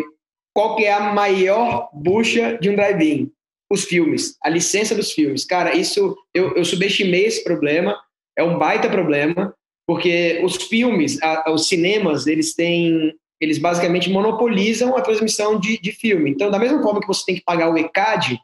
qual 0.52 0.76
que 0.76 0.84
é 0.84 0.92
a 0.92 1.14
maior 1.14 1.88
bucha 1.94 2.58
de 2.58 2.68
um 2.68 2.76
drive-in? 2.76 3.32
Os 3.72 3.84
filmes, 3.84 4.36
a 4.42 4.50
licença 4.50 4.94
dos 4.94 5.12
filmes. 5.12 5.44
Cara, 5.44 5.74
isso, 5.74 6.16
eu, 6.34 6.54
eu 6.54 6.64
subestimei 6.64 7.24
esse 7.24 7.42
problema, 7.42 7.96
é 8.36 8.42
um 8.42 8.58
baita 8.58 8.88
problema, 8.88 9.54
porque 9.86 10.40
os 10.44 10.56
filmes, 10.56 11.20
a, 11.22 11.50
os 11.50 11.68
cinemas, 11.68 12.26
eles 12.26 12.54
têm, 12.54 13.14
eles 13.40 13.58
basicamente 13.58 14.10
monopolizam 14.10 14.96
a 14.96 15.00
transmissão 15.00 15.58
de, 15.58 15.80
de 15.80 15.92
filme. 15.92 16.30
Então, 16.30 16.50
da 16.50 16.58
mesma 16.58 16.82
forma 16.82 17.00
que 17.00 17.06
você 17.06 17.24
tem 17.24 17.34
que 17.36 17.44
pagar 17.44 17.70
o 17.70 17.78
ECAD 17.78 18.38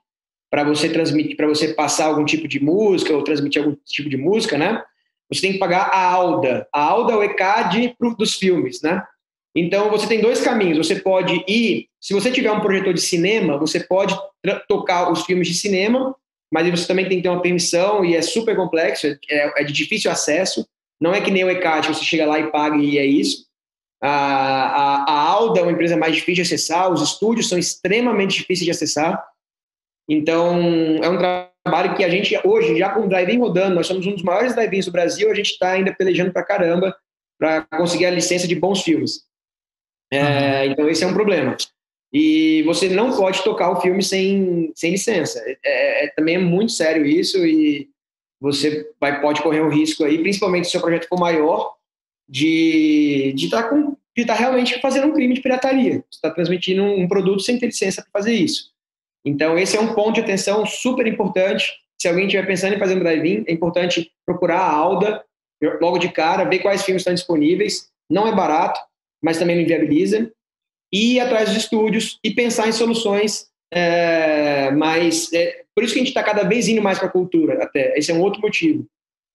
para 0.51 0.65
você 0.65 0.89
transmitir, 0.89 1.37
para 1.37 1.47
você 1.47 1.75
passar 1.75 2.07
algum 2.07 2.25
tipo 2.25 2.49
de 2.49 2.59
música 2.59 3.15
ou 3.15 3.23
transmitir 3.23 3.63
algum 3.63 3.77
tipo 3.85 4.09
de 4.09 4.17
música, 4.17 4.57
né? 4.57 4.83
você 5.31 5.43
tem 5.43 5.53
que 5.53 5.59
pagar 5.59 5.91
a 5.93 6.11
ALDA. 6.11 6.67
A 6.73 6.81
ALDA 6.81 7.13
é 7.13 7.17
o 7.17 7.23
ECAD 7.23 7.97
dos 8.19 8.35
filmes, 8.35 8.81
né? 8.83 9.03
Então, 9.59 9.91
você 9.91 10.07
tem 10.07 10.21
dois 10.21 10.41
caminhos. 10.41 10.79
Você 10.79 11.01
pode 11.01 11.45
ir, 11.49 11.89
se 12.01 12.15
você 12.15 12.31
tiver 12.31 12.53
um 12.53 12.61
projetor 12.61 12.95
de 12.95 13.01
cinema, 13.01 13.59
você 13.59 13.81
pode 13.81 14.17
tocar 14.69 15.11
os 15.11 15.25
filmes 15.25 15.49
de 15.49 15.55
cinema, 15.55 16.15
mas 16.53 16.71
você 16.71 16.87
também 16.87 17.09
tem 17.09 17.19
que 17.19 17.25
ter 17.25 17.29
uma 17.29 17.43
permissão 17.43 18.05
e 18.05 18.15
é 18.15 18.23
super 18.23 18.55
complexo, 18.55 19.09
é, 19.09 19.19
é 19.61 19.65
de 19.65 19.73
difícil 19.73 20.11
acesso. 20.11 20.65
Não 21.01 21.13
é 21.13 21.21
que 21.21 21.31
nem 21.31 21.45
o 21.45 21.51
ECAD, 21.51 21.89
você 21.89 22.05
chega 22.05 22.25
lá 22.25 22.39
e 22.39 22.53
paga 22.53 22.77
e 22.77 22.99
é 22.99 23.05
isso. 23.05 23.47
A, 24.01 24.09
a, 24.09 25.13
a 25.13 25.29
Alda 25.29 25.59
é 25.59 25.63
uma 25.65 25.73
empresa 25.73 25.97
mais 25.97 26.15
difícil 26.15 26.45
de 26.45 26.55
acessar, 26.55 26.93
os 26.93 27.03
estúdios 27.03 27.49
são 27.49 27.59
extremamente 27.59 28.39
difíceis 28.39 28.65
de 28.65 28.71
acessar. 28.71 29.25
Então, 30.09 30.57
é 31.03 31.09
um 31.09 31.19
trabalho 31.19 31.97
que 31.97 32.05
a 32.05 32.09
gente 32.09 32.39
hoje, 32.45 32.79
já 32.79 32.91
com 32.91 33.01
o 33.01 33.09
drive-in 33.09 33.41
rodando, 33.41 33.75
nós 33.75 33.89
somos 33.89 34.07
um 34.07 34.13
dos 34.13 34.23
maiores 34.23 34.55
drive-ins 34.55 34.87
do 34.87 34.93
Brasil, 34.93 35.29
a 35.31 35.35
gente 35.35 35.51
está 35.51 35.73
ainda 35.73 35.93
pelejando 35.93 36.33
para 36.33 36.45
caramba 36.45 36.97
para 37.39 37.63
conseguir 37.77 38.07
a 38.07 38.11
licença 38.11 38.47
de 38.47 38.55
bons 38.55 38.83
filmes. 38.83 39.28
É, 40.11 40.65
uhum. 40.65 40.73
Então, 40.73 40.89
esse 40.89 41.05
é 41.05 41.07
um 41.07 41.13
problema. 41.13 41.57
E 42.13 42.63
você 42.63 42.89
não 42.89 43.15
pode 43.15 43.43
tocar 43.45 43.71
o 43.71 43.81
filme 43.81 44.03
sem, 44.03 44.73
sem 44.75 44.93
licença. 44.93 45.39
É, 45.41 45.59
é, 45.65 46.05
é 46.05 46.09
também 46.09 46.37
é 46.37 46.39
muito 46.39 46.73
sério 46.73 47.05
isso 47.05 47.45
e 47.45 47.89
você 48.41 48.91
vai, 49.01 49.21
pode 49.21 49.43
correr 49.43 49.61
um 49.61 49.69
risco 49.69 50.05
aí, 50.05 50.19
principalmente 50.19 50.65
se 50.65 50.71
o 50.71 50.73
seu 50.73 50.81
projeto 50.81 51.09
for 51.09 51.19
maior, 51.19 51.75
de 52.29 53.35
estar 53.37 53.65
tá 53.65 53.69
com 53.69 53.97
de 54.17 54.23
estar 54.23 54.35
tá 54.35 54.41
realmente 54.41 54.81
fazendo 54.81 55.07
um 55.07 55.13
crime 55.13 55.33
de 55.33 55.41
pirataria. 55.41 56.05
Você 56.11 56.17
está 56.17 56.31
transmitindo 56.31 56.83
um 56.83 57.07
produto 57.07 57.41
sem 57.41 57.57
ter 57.57 57.67
licença 57.67 58.03
para 58.03 58.21
fazer 58.21 58.35
isso. 58.35 58.73
Então, 59.25 59.57
esse 59.57 59.77
é 59.77 59.81
um 59.81 59.95
ponto 59.95 60.15
de 60.15 60.21
atenção 60.23 60.67
super 60.67 61.07
importante. 61.07 61.73
Se 61.97 62.09
alguém 62.09 62.27
estiver 62.27 62.45
pensando 62.45 62.75
em 62.75 62.81
fazer 62.81 62.97
um 62.97 62.99
drive-in, 62.99 63.45
é 63.47 63.53
importante 63.53 64.11
procurar 64.27 64.59
a 64.59 64.73
Alda 64.73 65.25
logo 65.81 65.99
de 65.99 66.09
cara, 66.09 66.45
ver 66.45 66.59
quais 66.59 66.83
filmes 66.83 67.03
estão 67.03 67.15
disponíveis. 67.15 67.91
Não 68.11 68.27
é 68.27 68.35
barato, 68.35 68.81
mas 69.23 69.39
também 69.39 69.57
não 69.57 69.63
inviabiliza. 69.63 70.31
E 70.93 71.15
ir 71.15 71.21
atrás 71.21 71.49
dos 71.49 71.59
estúdios 71.59 72.19
e 72.25 72.31
pensar 72.31 72.69
em 72.69 72.73
soluções 72.73 73.47
é, 73.73 74.71
mais. 74.71 75.33
É, 75.33 75.65
por 75.75 75.85
isso 75.85 75.93
que 75.93 76.01
a 76.01 76.03
gente 76.03 76.09
está 76.09 76.23
cada 76.23 76.45
vez 76.45 76.69
indo 76.69 76.83
mais 76.83 76.99
para 76.99 77.09
a 77.09 77.13
cultura, 77.13 77.63
até. 77.63 77.97
Esse 77.99 78.11
é 78.11 78.15
um 78.15 78.23
outro 78.23 78.41
motivo. 78.41 78.87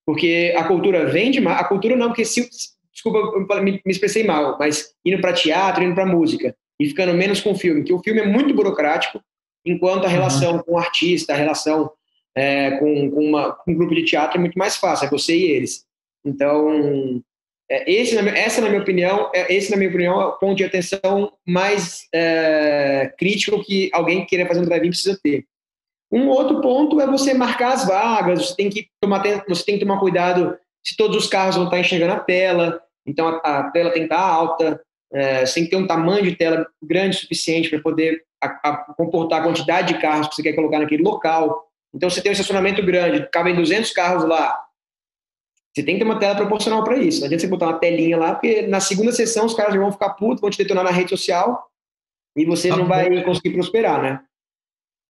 Porque 0.05 0.53
a 0.57 0.63
cultura 0.63 1.05
vende 1.05 1.39
mais. 1.39 1.59
A 1.59 1.63
cultura 1.63 1.95
não, 1.95 2.07
porque 2.07 2.25
se. 2.25 2.49
Desculpa, 2.91 3.61
me, 3.61 3.81
me 3.83 3.91
expressei 3.91 4.23
mal, 4.23 4.55
mas 4.59 4.93
indo 5.03 5.19
para 5.19 5.33
teatro, 5.33 5.83
indo 5.83 5.95
para 5.95 6.05
música 6.05 6.55
e 6.79 6.87
ficando 6.87 7.13
menos 7.13 7.41
com 7.41 7.51
o 7.51 7.55
filme, 7.55 7.83
que 7.83 7.93
o 7.93 7.99
filme 7.99 8.21
é 8.21 8.27
muito 8.27 8.53
burocrático, 8.53 9.19
enquanto 9.65 10.05
a 10.05 10.09
relação 10.09 10.57
uhum. 10.57 10.63
com 10.63 10.71
o 10.73 10.77
artista, 10.77 11.33
a 11.33 11.35
relação 11.35 11.91
é, 12.35 12.71
com, 12.77 13.11
com, 13.11 13.25
uma, 13.25 13.53
com, 13.53 13.71
um 13.71 13.75
grupo 13.75 13.95
de 13.95 14.03
teatro 14.03 14.37
é 14.37 14.39
muito 14.39 14.57
mais 14.57 14.75
fácil, 14.75 15.07
é 15.07 15.09
você 15.09 15.35
e 15.35 15.43
eles. 15.43 15.85
Então, 16.25 17.21
é, 17.69 17.91
esse, 17.91 18.17
essa, 18.17 18.61
na 18.61 18.69
minha 18.69 18.81
opinião, 18.81 19.31
é, 19.33 19.53
esse, 19.53 19.71
na 19.71 19.77
minha 19.77 19.89
opinião, 19.89 20.21
é 20.21 20.25
o 20.25 20.33
ponto 20.33 20.55
de 20.55 20.63
atenção 20.63 21.31
mais 21.47 22.07
é, 22.13 23.11
crítico 23.17 23.63
que 23.63 23.89
alguém 23.93 24.21
que 24.21 24.27
queira 24.27 24.47
fazer 24.47 24.61
um 24.61 24.65
drive-in 24.65 24.89
precisa 24.89 25.19
ter. 25.21 25.45
Um 26.11 26.27
outro 26.29 26.61
ponto 26.61 27.01
é 27.01 27.07
você 27.07 27.33
marcar 27.33 27.73
as 27.73 27.87
vagas, 27.87 28.47
você 28.47 28.55
tem 28.55 28.69
que 28.69 28.87
tomar, 29.01 29.23
você 29.47 29.65
tem 29.65 29.75
que 29.75 29.85
tomar 29.85 29.99
cuidado 29.99 30.57
se 30.85 30.95
todos 30.95 31.17
os 31.17 31.27
carros 31.27 31.55
vão 31.55 31.65
estar 31.65 31.79
enxergando 31.79 32.13
a 32.13 32.19
tela, 32.19 32.81
então 33.05 33.27
a, 33.27 33.37
a 33.37 33.71
tela 33.71 33.89
tem 33.89 34.07
que 34.07 34.13
estar 34.13 34.19
alta, 34.19 34.81
é, 35.11 35.45
você 35.45 35.55
tem 35.55 35.63
que 35.63 35.69
ter 35.69 35.75
um 35.77 35.87
tamanho 35.87 36.23
de 36.23 36.35
tela 36.35 36.67
grande 36.83 37.17
o 37.17 37.19
suficiente 37.19 37.69
para 37.69 37.79
poder 37.79 38.23
a, 38.41 38.47
a 38.69 38.77
comportar 38.95 39.39
a 39.39 39.43
quantidade 39.43 39.93
de 39.93 39.99
carros 39.99 40.27
que 40.27 40.35
você 40.35 40.43
quer 40.43 40.53
colocar 40.53 40.79
naquele 40.79 41.03
local. 41.03 41.67
Então, 41.93 42.09
você 42.09 42.21
tem 42.21 42.31
um 42.31 42.33
estacionamento 42.33 42.83
grande, 42.83 43.27
cabem 43.31 43.55
200 43.55 43.91
carros 43.91 44.25
lá. 44.25 44.62
Você 45.73 45.83
tem 45.83 45.95
que 45.95 46.03
ter 46.03 46.05
uma 46.05 46.19
tela 46.19 46.35
proporcional 46.35 46.83
para 46.83 46.97
isso. 46.97 47.19
Não 47.19 47.25
adianta 47.25 47.41
você 47.41 47.47
botar 47.47 47.67
uma 47.67 47.79
telinha 47.79 48.17
lá, 48.17 48.33
porque 48.35 48.63
na 48.67 48.79
segunda 48.79 49.11
sessão 49.11 49.45
os 49.45 49.53
caras 49.53 49.73
já 49.73 49.79
vão 49.79 49.91
ficar 49.91 50.11
putos, 50.11 50.41
vão 50.41 50.49
te 50.49 50.57
detonar 50.57 50.83
na 50.83 50.91
rede 50.91 51.09
social 51.09 51.67
e 52.35 52.45
você 52.45 52.69
tá 52.69 52.77
não 52.77 52.85
vai 52.85 53.23
conseguir 53.23 53.51
prosperar, 53.51 54.01
né? 54.01 54.23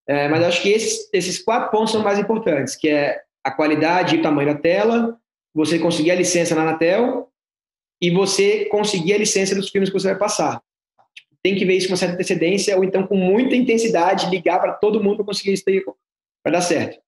É, 0.08 0.28
mas 0.28 0.44
acho 0.44 0.62
que 0.62 0.70
esses, 0.70 1.10
esses 1.14 1.40
quatro 1.40 1.72
pontos 1.72 1.92
são 1.92 2.02
mais 2.02 2.20
importantes, 2.20 2.76
que 2.76 2.90
é 2.90 3.22
a 3.44 3.52
qualidade 3.52 4.16
e 4.16 4.20
o 4.20 4.22
tamanho 4.22 4.54
da 4.54 4.60
tela, 4.60 5.18
você 5.54 5.80
conseguir 5.80 6.12
a 6.12 6.16
licença 6.16 6.56
na 6.56 6.62
Anatel 6.62 7.30
e 8.02 8.10
você 8.10 8.66
conseguir 8.66 9.14
a 9.14 9.18
licença 9.18 9.56
dos 9.56 9.70
filmes 9.70 9.90
que 9.90 10.00
você 10.00 10.10
vai 10.10 10.18
passar 10.18 10.62
tem 11.44 11.56
que 11.56 11.66
ver 11.66 11.76
isso 11.76 11.90
com 11.90 11.96
certa 11.98 12.16
antecedência 12.16 12.76
ou 12.78 12.86
então 12.86 13.06
com 13.06 13.18
muita 13.18 13.56
intensidade, 13.56 14.30
ligar 14.30 14.62
para 14.62 14.72
todo 14.72 15.04
mundo 15.04 15.18
para 15.18 15.26
conseguir 15.26 15.52
isso 15.52 15.66
para 16.42 16.54
dar 16.54 16.62
certo. 16.62 17.03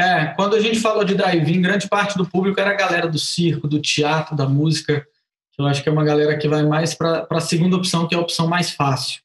É, 0.00 0.32
quando 0.34 0.56
a 0.56 0.60
gente 0.60 0.80
falou 0.80 1.04
de 1.04 1.14
drive-in, 1.14 1.60
grande 1.60 1.86
parte 1.86 2.16
do 2.16 2.24
público 2.24 2.58
era 2.58 2.70
a 2.70 2.74
galera 2.74 3.06
do 3.06 3.18
circo, 3.18 3.68
do 3.68 3.78
teatro, 3.78 4.34
da 4.34 4.48
música. 4.48 5.06
Eu 5.58 5.66
acho 5.66 5.82
que 5.82 5.90
é 5.90 5.92
uma 5.92 6.04
galera 6.04 6.38
que 6.38 6.48
vai 6.48 6.62
mais 6.62 6.94
para 6.94 7.26
a 7.28 7.40
segunda 7.40 7.76
opção, 7.76 8.08
que 8.08 8.14
é 8.14 8.18
a 8.18 8.20
opção 8.22 8.46
mais 8.48 8.70
fácil. 8.70 9.20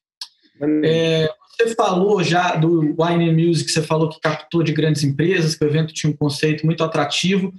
É, 0.84 1.30
você 1.50 1.74
falou 1.74 2.22
já 2.22 2.56
do 2.56 2.94
Wine 3.00 3.32
Music, 3.32 3.70
você 3.70 3.80
falou 3.80 4.10
que 4.10 4.20
captou 4.20 4.62
de 4.62 4.74
grandes 4.74 5.02
empresas, 5.02 5.54
que 5.54 5.64
o 5.64 5.68
evento 5.68 5.94
tinha 5.94 6.12
um 6.12 6.16
conceito 6.16 6.66
muito 6.66 6.84
atrativo. 6.84 7.54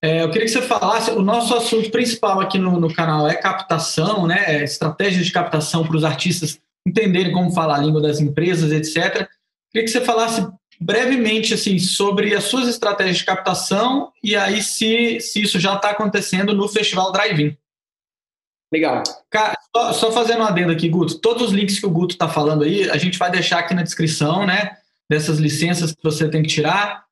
É, 0.00 0.22
eu 0.22 0.30
queria 0.30 0.46
que 0.46 0.52
você 0.52 0.62
falasse, 0.62 1.10
o 1.10 1.22
nosso 1.22 1.52
assunto 1.56 1.90
principal 1.90 2.40
aqui 2.40 2.56
no, 2.56 2.78
no 2.78 2.94
canal 2.94 3.28
é 3.28 3.34
captação, 3.34 4.28
né, 4.28 4.44
é 4.46 4.62
estratégia 4.62 5.24
de 5.24 5.32
captação 5.32 5.84
para 5.84 5.96
os 5.96 6.04
artistas 6.04 6.60
entenderem 6.86 7.32
como 7.32 7.52
falar 7.52 7.76
a 7.76 7.82
língua 7.82 8.00
das 8.00 8.20
empresas, 8.20 8.70
etc. 8.70 9.22
Eu 9.22 9.26
queria 9.72 9.84
que 9.84 9.88
você 9.88 10.00
falasse 10.00 10.46
brevemente 10.80 11.52
assim 11.52 11.78
sobre 11.78 12.34
as 12.34 12.44
suas 12.44 12.66
estratégias 12.66 13.18
de 13.18 13.24
captação 13.24 14.10
e 14.22 14.34
aí 14.34 14.62
se, 14.62 15.20
se 15.20 15.42
isso 15.42 15.60
já 15.60 15.74
está 15.74 15.90
acontecendo 15.90 16.54
no 16.54 16.68
Festival 16.68 17.12
Drive-In. 17.12 17.56
Legal. 18.72 19.02
Cara, 19.28 19.58
só, 19.76 19.92
só, 19.92 20.12
fazendo 20.12 20.42
um 20.42 20.46
adendo 20.46 20.72
aqui, 20.72 20.88
Guto, 20.88 21.18
todos 21.18 21.42
os 21.42 21.52
links 21.52 21.78
que 21.78 21.86
o 21.86 21.90
Guto 21.90 22.14
está 22.14 22.28
falando 22.28 22.62
aí, 22.62 22.88
a 22.88 22.96
gente 22.96 23.18
vai 23.18 23.30
deixar 23.30 23.58
aqui 23.58 23.74
na 23.74 23.82
descrição, 23.82 24.46
né, 24.46 24.76
dessas 25.08 25.38
licenças 25.38 25.92
que 25.92 26.02
você 26.02 26.28
tem 26.28 26.42
que 26.42 26.48
tirar 26.48 27.04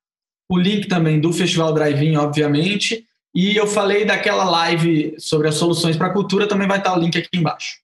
o 0.49 0.57
link 0.57 0.87
também 0.87 1.19
do 1.19 1.31
Festival 1.31 1.73
Drive-In, 1.73 2.15
obviamente, 2.15 3.05
e 3.35 3.55
eu 3.55 3.67
falei 3.67 4.05
daquela 4.05 4.43
live 4.45 5.15
sobre 5.19 5.47
as 5.47 5.55
soluções 5.55 5.95
para 5.95 6.07
a 6.07 6.13
cultura, 6.13 6.47
também 6.47 6.67
vai 6.67 6.79
estar 6.79 6.97
o 6.97 6.99
link 6.99 7.17
aqui 7.17 7.37
embaixo. 7.37 7.77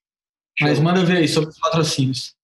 Mas 0.60 0.80
manda 0.80 1.04
ver 1.04 1.18
aí 1.18 1.28
sobre 1.28 1.50
os 1.50 1.58
patrocínios. 1.58 2.34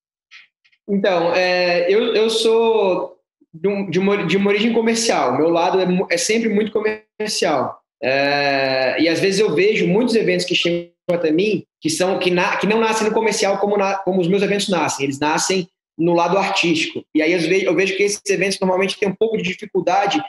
Então, 0.88 1.32
é, 1.34 1.90
eu, 1.92 2.14
eu 2.14 2.30
sou 2.30 3.11
de, 3.52 3.68
um, 3.68 3.90
de, 3.90 3.98
uma, 3.98 4.26
de 4.26 4.36
uma 4.36 4.50
origem 4.50 4.72
comercial. 4.72 5.36
Meu 5.36 5.50
lado 5.50 5.80
é, 5.80 6.14
é 6.14 6.16
sempre 6.16 6.48
muito 6.48 6.72
comercial. 6.72 7.80
É, 8.02 8.96
e 9.00 9.08
às 9.08 9.20
vezes 9.20 9.40
eu 9.40 9.54
vejo 9.54 9.86
muitos 9.86 10.14
eventos 10.14 10.44
que 10.44 10.54
chegam 10.54 10.90
até 11.10 11.30
mim 11.30 11.64
que 11.80 11.90
são 11.90 12.18
que, 12.18 12.30
na, 12.30 12.56
que 12.56 12.66
não 12.66 12.80
nascem 12.80 13.06
no 13.06 13.12
comercial 13.12 13.58
como, 13.58 13.76
na, 13.76 13.96
como 13.98 14.20
os 14.20 14.28
meus 14.28 14.42
eventos 14.42 14.68
nascem. 14.68 15.04
Eles 15.04 15.18
nascem 15.18 15.68
no 15.98 16.14
lado 16.14 16.38
artístico. 16.38 17.04
E 17.14 17.20
aí 17.20 17.32
eu 17.32 17.74
vejo 17.74 17.96
que 17.96 18.02
esses 18.02 18.22
eventos 18.28 18.58
normalmente 18.60 18.98
têm 18.98 19.08
um 19.08 19.14
pouco 19.14 19.36
de 19.36 19.42
dificuldade 19.42 20.22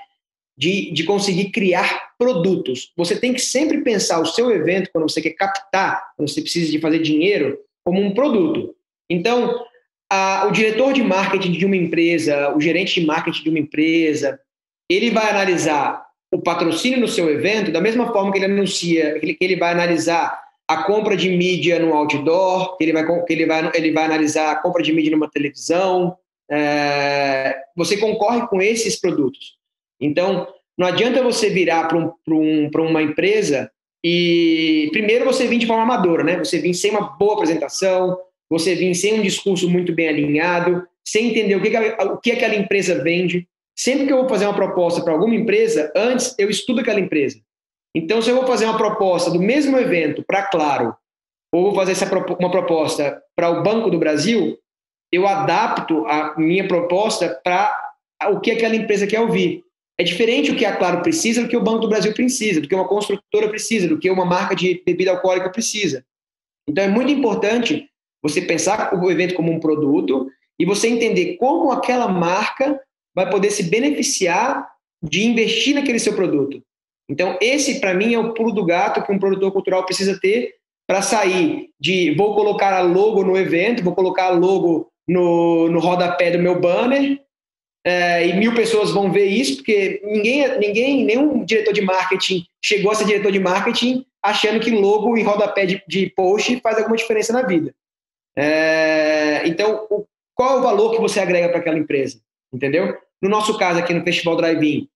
de, 0.57 0.91
de 0.91 1.03
conseguir 1.03 1.51
criar 1.51 2.13
produtos. 2.17 2.91
Você 2.97 3.19
tem 3.19 3.33
que 3.33 3.39
sempre 3.39 3.81
pensar 3.81 4.19
o 4.19 4.25
seu 4.25 4.51
evento, 4.51 4.89
quando 4.91 5.09
você 5.09 5.21
quer 5.21 5.31
captar, 5.31 6.03
quando 6.15 6.29
você 6.29 6.41
precisa 6.41 6.71
de 6.71 6.79
fazer 6.79 6.99
dinheiro, 6.99 7.57
como 7.83 8.01
um 8.01 8.13
produto. 8.13 8.75
Então, 9.09 9.63
a, 10.13 10.45
o 10.47 10.51
diretor 10.51 10.93
de 10.93 11.01
marketing 11.01 11.53
de 11.53 11.65
uma 11.65 11.75
empresa, 11.75 12.55
o 12.55 12.61
gerente 12.61 12.99
de 12.99 13.05
marketing 13.05 13.43
de 13.43 13.49
uma 13.49 13.59
empresa, 13.59 14.39
ele 14.87 15.09
vai 15.09 15.29
analisar 15.29 16.05
o 16.31 16.39
patrocínio 16.39 16.99
no 16.99 17.07
seu 17.07 17.29
evento 17.29 17.71
da 17.71 17.81
mesma 17.81 18.11
forma 18.13 18.31
que 18.31 18.37
ele 18.37 18.45
anuncia, 18.45 19.19
que 19.19 19.25
ele, 19.25 19.33
que 19.33 19.43
ele 19.43 19.55
vai 19.55 19.71
analisar 19.71 20.39
a 20.67 20.83
compra 20.83 21.17
de 21.17 21.29
mídia 21.29 21.79
no 21.79 21.93
outdoor, 21.93 22.77
que 22.77 22.83
ele 22.83 22.93
vai, 22.93 23.25
que 23.25 23.33
ele 23.33 23.45
vai, 23.45 23.71
ele 23.73 23.91
vai 23.91 24.05
analisar 24.05 24.51
a 24.51 24.55
compra 24.55 24.83
de 24.83 24.93
mídia 24.93 25.11
numa 25.11 25.29
televisão. 25.29 26.15
É, 26.49 27.55
você 27.75 27.97
concorre 27.97 28.47
com 28.47 28.61
esses 28.61 28.99
produtos. 28.99 29.57
Então, 29.99 30.47
não 30.77 30.87
adianta 30.87 31.23
você 31.23 31.49
virar 31.49 31.87
para 31.87 31.97
um, 31.97 32.11
um, 32.27 32.69
uma 32.87 33.01
empresa 33.01 33.71
e 34.03 34.89
primeiro 34.91 35.25
você 35.25 35.47
vir 35.47 35.57
de 35.57 35.65
forma 35.65 35.83
amadora, 35.83 36.23
né? 36.23 36.37
Você 36.37 36.59
vir 36.59 36.73
sem 36.73 36.91
uma 36.91 37.01
boa 37.17 37.33
apresentação, 37.33 38.17
você 38.53 38.75
vir 38.75 38.93
sem 38.93 39.19
um 39.19 39.23
discurso 39.23 39.67
muito 39.67 39.91
bem 39.93 40.07
alinhado, 40.07 40.87
sem 41.03 41.29
entender 41.29 41.55
o 41.55 41.61
que, 41.61 41.75
o 41.75 42.17
que 42.17 42.31
aquela 42.31 42.55
empresa 42.55 43.03
vende. 43.03 43.47
Sempre 43.75 44.05
que 44.05 44.13
eu 44.13 44.17
vou 44.17 44.29
fazer 44.29 44.45
uma 44.45 44.53
proposta 44.53 45.01
para 45.01 45.11
alguma 45.11 45.33
empresa, 45.33 45.91
antes 45.95 46.35
eu 46.37 46.51
estudo 46.51 46.81
aquela 46.81 46.99
empresa. 46.99 47.39
Então, 47.95 48.21
se 48.21 48.29
eu 48.29 48.35
vou 48.35 48.45
fazer 48.45 48.65
uma 48.65 48.77
proposta 48.77 49.31
do 49.31 49.39
mesmo 49.39 49.75
evento 49.77 50.23
para 50.23 50.43
Claro, 50.43 50.95
ou 51.51 51.63
vou 51.63 51.75
fazer 51.75 51.93
essa, 51.93 52.05
uma 52.39 52.51
proposta 52.51 53.19
para 53.35 53.49
o 53.49 53.63
Banco 53.63 53.89
do 53.89 53.97
Brasil, 53.97 54.55
eu 55.11 55.27
adapto 55.27 56.05
a 56.05 56.35
minha 56.37 56.67
proposta 56.67 57.41
para 57.43 57.75
o 58.29 58.39
que 58.39 58.51
aquela 58.51 58.75
empresa 58.75 59.07
quer 59.07 59.19
ouvir. 59.19 59.63
É 59.99 60.03
diferente 60.03 60.51
o 60.51 60.55
que 60.55 60.65
a 60.65 60.77
Claro 60.77 61.01
precisa 61.01 61.41
do 61.41 61.47
que 61.47 61.57
o 61.57 61.63
Banco 61.63 61.79
do 61.79 61.89
Brasil 61.89 62.13
precisa, 62.13 62.61
do 62.61 62.67
que 62.67 62.75
uma 62.75 62.87
construtora 62.87 63.49
precisa, 63.49 63.87
do 63.87 63.97
que 63.97 64.11
uma 64.11 64.25
marca 64.25 64.55
de 64.55 64.81
bebida 64.85 65.09
alcoólica 65.09 65.49
precisa. 65.49 66.05
Então 66.67 66.83
é 66.83 66.87
muito 66.87 67.11
importante 67.11 67.89
você 68.23 68.41
pensar 68.41 68.95
o 68.95 69.11
evento 69.11 69.35
como 69.35 69.51
um 69.51 69.59
produto 69.59 70.27
e 70.57 70.65
você 70.65 70.87
entender 70.87 71.35
como 71.35 71.71
aquela 71.71 72.07
marca 72.07 72.79
vai 73.13 73.29
poder 73.29 73.51
se 73.51 73.63
beneficiar 73.63 74.67
de 75.03 75.25
investir 75.25 75.75
naquele 75.75 75.99
seu 75.99 76.15
produto. 76.15 76.63
Então 77.09 77.37
esse 77.41 77.81
para 77.81 77.93
mim 77.93 78.13
é 78.13 78.19
o 78.19 78.33
pulo 78.33 78.51
do 78.51 78.65
gato 78.65 79.03
que 79.03 79.11
um 79.11 79.19
produtor 79.19 79.51
cultural 79.51 79.85
precisa 79.85 80.17
ter 80.19 80.55
para 80.87 81.01
sair 81.01 81.69
de 81.79 82.15
vou 82.15 82.33
colocar 82.33 82.73
a 82.73 82.81
logo 82.81 83.23
no 83.23 83.37
evento, 83.37 83.83
vou 83.83 83.93
colocar 83.93 84.27
a 84.27 84.31
logo 84.31 84.87
no, 85.07 85.69
no 85.69 85.79
rodapé 85.79 86.31
do 86.31 86.39
meu 86.39 86.59
banner 86.59 87.19
é, 87.85 88.25
e 88.27 88.33
mil 88.33 88.55
pessoas 88.55 88.91
vão 88.91 89.11
ver 89.11 89.25
isso, 89.25 89.57
porque 89.57 90.01
ninguém, 90.05 90.57
ninguém, 90.57 91.03
nenhum 91.03 91.43
diretor 91.43 91.73
de 91.73 91.81
marketing 91.81 92.45
chegou 92.63 92.91
a 92.91 92.95
ser 92.95 93.05
diretor 93.05 93.31
de 93.31 93.39
marketing 93.39 94.05
achando 94.21 94.59
que 94.61 94.71
logo 94.71 95.17
e 95.17 95.23
rodapé 95.23 95.65
de, 95.65 95.83
de 95.85 96.09
post 96.15 96.61
faz 96.61 96.77
alguma 96.77 96.95
diferença 96.95 97.33
na 97.33 97.41
vida. 97.41 97.75
É, 98.35 99.47
então, 99.47 99.87
o, 99.89 100.05
qual 100.35 100.57
é 100.57 100.59
o 100.59 100.63
valor 100.63 100.91
que 100.91 101.01
você 101.01 101.19
agrega 101.19 101.49
para 101.49 101.59
aquela 101.59 101.77
empresa? 101.77 102.19
Entendeu? 102.51 102.97
No 103.21 103.29
nosso 103.29 103.57
caso 103.57 103.79
aqui 103.79 103.93
no 103.93 104.03
Festival 104.03 104.35
Drive-In, 104.37 104.87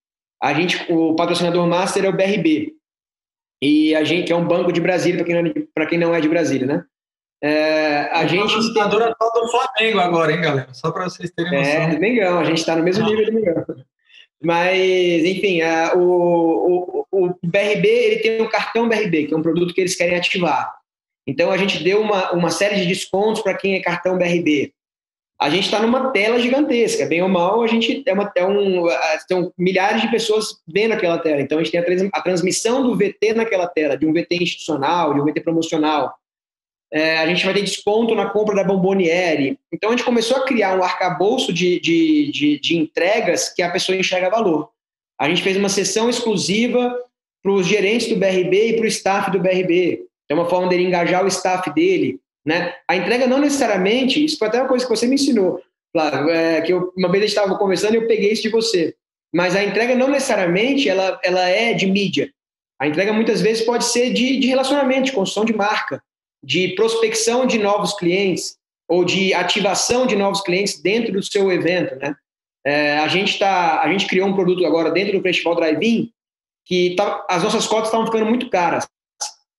a 0.42 0.54
gente, 0.54 0.92
o 0.92 1.16
patrocinador 1.16 1.68
master 1.68 2.06
é 2.06 2.10
o 2.10 2.16
BRB. 2.16 2.74
E 3.62 3.96
a 3.96 4.04
gente, 4.04 4.28
que 4.28 4.34
é 4.34 4.36
um 4.36 4.48
banco 4.48 4.72
de 4.72 4.82
Brasília, 4.82 5.24
para 5.24 5.26
quem, 5.26 5.36
não, 5.42 5.52
é 5.52 5.86
quem 5.88 5.98
não 5.98 6.16
é 6.16 6.22
de 6.22 6.30
Brasília, 6.30 6.68
né? 6.68 6.84
É, 7.42 8.10
a 8.12 8.26
gente. 8.26 8.42
Patrocinador 8.42 9.04
atual 9.04 9.32
do 9.34 9.48
Flamengo 9.50 10.00
agora, 10.00 10.32
hein, 10.32 10.42
galera? 10.42 10.74
Só 10.74 10.92
para 10.92 11.06
vocês 11.06 11.32
terem 11.32 11.52
noção. 11.52 11.74
É, 11.74 11.96
do 11.96 12.00
Mengão, 12.00 12.40
a 12.40 12.44
gente 12.44 12.60
está 12.60 12.76
no 12.76 12.84
mesmo 12.84 13.06
nível 13.06 13.26
do 13.26 13.34
Mengão. 13.34 13.66
Mas, 14.42 15.26
enfim, 15.26 15.62
a, 15.62 15.96
o, 15.96 17.06
o, 17.12 17.26
o, 17.26 17.28
BRB 17.44 17.88
ele 17.88 18.20
tem 18.20 18.42
um 18.42 18.50
cartão 18.50 18.88
BRB, 18.88 19.26
que 19.26 19.34
é 19.34 19.38
um 19.38 19.42
produto 19.42 19.74
que 19.74 19.82
eles 19.82 19.96
querem 19.96 20.16
ativar. 20.16 20.77
Então, 21.28 21.52
a 21.52 21.58
gente 21.58 21.84
deu 21.84 22.02
uma, 22.02 22.32
uma 22.32 22.50
série 22.50 22.78
de 22.78 22.88
descontos 22.88 23.42
para 23.42 23.54
quem 23.54 23.76
é 23.76 23.82
cartão 23.82 24.18
BRB. 24.18 24.74
A 25.40 25.50
gente 25.50 25.66
está 25.66 25.80
numa 25.80 26.10
tela 26.12 26.40
gigantesca, 26.40 27.06
bem 27.06 27.22
ou 27.22 27.30
mal, 27.30 27.62
a 27.62 27.68
gente 27.68 28.02
é, 28.08 28.14
uma, 28.14 28.32
é 28.36 28.46
um, 28.46 28.86
são 29.28 29.54
milhares 29.56 30.02
de 30.02 30.10
pessoas 30.10 30.60
vendo 30.66 30.94
aquela 30.94 31.20
tela. 31.20 31.42
Então, 31.42 31.60
a 31.60 31.64
gente 31.64 31.72
tem 31.72 31.80
a, 31.80 32.10
a 32.14 32.22
transmissão 32.22 32.82
do 32.82 32.96
VT 32.96 33.34
naquela 33.36 33.68
tela, 33.68 33.98
de 33.98 34.08
um 34.08 34.14
VT 34.14 34.38
institucional, 34.42 35.14
de 35.14 35.22
um 35.22 35.26
VT 35.26 35.42
promocional 35.42 36.16
é, 36.92 37.18
a 37.18 37.28
gente 37.28 37.44
vai 37.44 37.54
ter 37.54 37.64
desconto 37.64 38.16
na 38.16 38.30
compra 38.30 38.56
da 38.56 38.64
Bomboniere. 38.64 39.60
Então, 39.72 39.90
a 39.90 39.94
gente 39.96 40.06
começou 40.06 40.38
a 40.38 40.46
criar 40.46 40.78
um 40.78 40.84
arcabouço 40.84 41.52
de, 41.52 41.80
de, 41.80 42.32
de, 42.32 42.60
de 42.60 42.78
entregas 42.78 43.50
que 43.50 43.62
a 43.62 43.72
pessoa 43.72 43.98
enxerga 43.98 44.30
valor. 44.30 44.70
A 45.20 45.28
gente 45.28 45.42
fez 45.42 45.58
uma 45.58 45.70
sessão 45.70 46.10
exclusiva 46.10 46.98
para 47.44 47.52
os 47.52 47.68
gerentes 47.68 48.08
do 48.08 48.16
BRB 48.16 48.70
e 48.70 48.74
para 48.78 48.86
o 48.86 48.88
staff 48.88 49.32
do 49.32 49.40
BRB. 49.40 50.06
É 50.30 50.34
uma 50.34 50.50
forma 50.50 50.68
dele 50.68 50.84
engajar 50.84 51.24
o 51.24 51.28
staff 51.28 51.74
dele. 51.74 52.20
Né? 52.46 52.74
A 52.88 52.96
entrega 52.96 53.28
não 53.28 53.40
necessariamente, 53.40 54.24
isso 54.24 54.38
foi 54.38 54.48
até 54.48 54.60
uma 54.60 54.68
coisa 54.68 54.86
que 54.86 54.90
você 54.90 55.06
me 55.06 55.16
ensinou, 55.16 55.62
Flávio, 55.92 56.30
é, 56.30 56.62
que 56.62 56.72
eu, 56.72 56.94
uma 56.98 57.10
vez 57.10 57.24
a 57.24 57.28
gente 57.28 57.38
estava 57.38 57.58
conversando 57.58 57.96
e 57.96 57.98
eu 57.98 58.08
peguei 58.08 58.32
isso 58.32 58.44
de 58.44 58.50
você. 58.50 58.96
Mas 59.34 59.56
a 59.56 59.64
entrega 59.64 59.96
não 59.96 60.08
necessariamente 60.08 60.88
ela, 60.88 61.20
ela 61.24 61.48
é 61.48 61.74
de 61.74 61.86
mídia. 61.86 62.32
A 62.80 62.88
entrega 62.88 63.12
muitas 63.12 63.42
vezes 63.42 63.66
pode 63.66 63.86
ser 63.86 64.14
de, 64.14 64.40
de 64.40 64.48
relacionamento, 64.48 65.06
de 65.06 65.12
construção 65.12 65.44
de 65.44 65.54
marca 65.54 66.02
de 66.44 66.70
prospecção 66.76 67.46
de 67.46 67.58
novos 67.58 67.94
clientes 67.94 68.58
ou 68.88 69.04
de 69.04 69.34
ativação 69.34 70.08
de 70.08 70.16
novos 70.16 70.42
clientes 70.42 70.82
dentro 70.82 71.12
do 71.12 71.24
seu 71.24 71.52
evento, 71.52 71.96
né? 71.96 72.16
É, 72.66 72.98
a 72.98 73.08
gente 73.08 73.40
tá, 73.40 73.82
a 73.82 73.92
gente 73.92 74.08
criou 74.08 74.28
um 74.28 74.34
produto 74.34 74.66
agora 74.66 74.92
dentro 74.92 75.18
do 75.18 75.24
Festival 75.24 75.56
Drive-In 75.56 76.12
que 76.66 76.96
tá, 76.96 77.26
as 77.30 77.44
nossas 77.44 77.66
cotas 77.66 77.88
estavam 77.88 78.06
ficando 78.06 78.26
muito 78.26 78.50
caras 78.50 78.86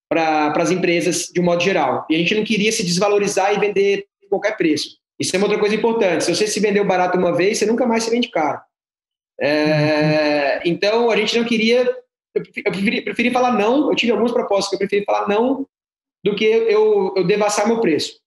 para 0.09 0.53
as 0.57 0.71
empresas 0.71 1.27
de 1.27 1.41
um 1.41 1.45
modo 1.45 1.63
geral 1.63 2.07
e 2.09 2.15
a 2.15 2.19
gente 2.19 2.35
não 2.35 2.45
queria 2.45 2.73
se 2.73 2.83
desvalorizar 2.83 3.55
e 3.55 3.61
vender 3.61 4.07
qualquer 4.29 4.57
preço. 4.57 4.99
Isso 5.19 5.35
é 5.35 5.39
uma 5.39 5.47
outra 5.47 5.59
coisa 5.59 5.75
importante. 5.75 6.25
Se 6.25 6.35
você 6.35 6.47
se 6.47 6.61
vendeu 6.61 6.85
barato 6.85 7.19
uma 7.19 7.35
vez, 7.35 7.59
você 7.59 7.67
nunca 7.67 7.87
mais 7.87 8.05
se 8.05 8.11
vende 8.11 8.29
caro. 8.29 8.61
É. 9.41 10.61
Então 10.65 11.11
a 11.11 11.17
gente 11.17 11.37
não 11.37 11.45
queria. 11.45 11.85
Eu 12.35 12.73
preferi, 12.73 13.01
preferi 13.03 13.31
falar 13.31 13.53
não. 13.53 13.91
Eu 13.91 13.97
tive 13.97 14.13
algumas 14.13 14.33
propostas 14.33 14.69
que 14.69 14.75
eu 14.77 14.79
preferi 14.79 15.05
falar 15.05 15.29
não 15.29 15.67
do 16.25 16.35
que 16.35 16.45
eu, 16.45 17.15
eu 17.17 17.25
devassar 17.25 17.67
meu 17.67 17.81
preço. 17.81 18.21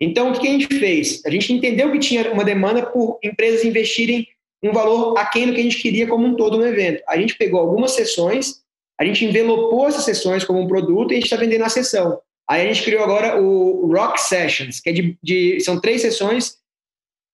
Então, 0.00 0.30
o 0.30 0.38
que 0.38 0.46
a 0.46 0.50
gente 0.50 0.78
fez? 0.78 1.24
A 1.26 1.30
gente 1.30 1.52
entendeu 1.52 1.90
que 1.90 1.98
tinha 1.98 2.30
uma 2.32 2.44
demanda 2.44 2.86
por 2.86 3.18
empresas 3.22 3.64
investirem 3.64 4.28
um 4.62 4.72
valor 4.72 5.16
aquém 5.18 5.46
do 5.46 5.54
que 5.54 5.60
a 5.60 5.64
gente 5.64 5.80
queria 5.80 6.06
como 6.06 6.26
um 6.26 6.36
todo 6.36 6.56
no 6.56 6.66
evento. 6.66 7.02
A 7.08 7.16
gente 7.16 7.36
pegou 7.36 7.60
algumas 7.60 7.92
sessões, 7.92 8.62
a 9.00 9.04
gente 9.04 9.24
envelopou 9.24 9.86
essas 9.88 10.04
sessões 10.04 10.44
como 10.44 10.60
um 10.60 10.68
produto 10.68 11.10
e 11.10 11.14
a 11.14 11.16
gente 11.16 11.24
está 11.24 11.36
vendendo 11.36 11.64
a 11.64 11.68
sessão. 11.68 12.20
Aí 12.48 12.62
a 12.62 12.72
gente 12.72 12.82
criou 12.84 13.04
agora 13.04 13.40
o 13.40 13.92
Rock 13.92 14.20
Sessions, 14.20 14.80
que 14.80 14.90
é 14.90 14.92
de, 14.92 15.18
de 15.22 15.60
são 15.60 15.80
três 15.80 16.00
sessões 16.00 16.56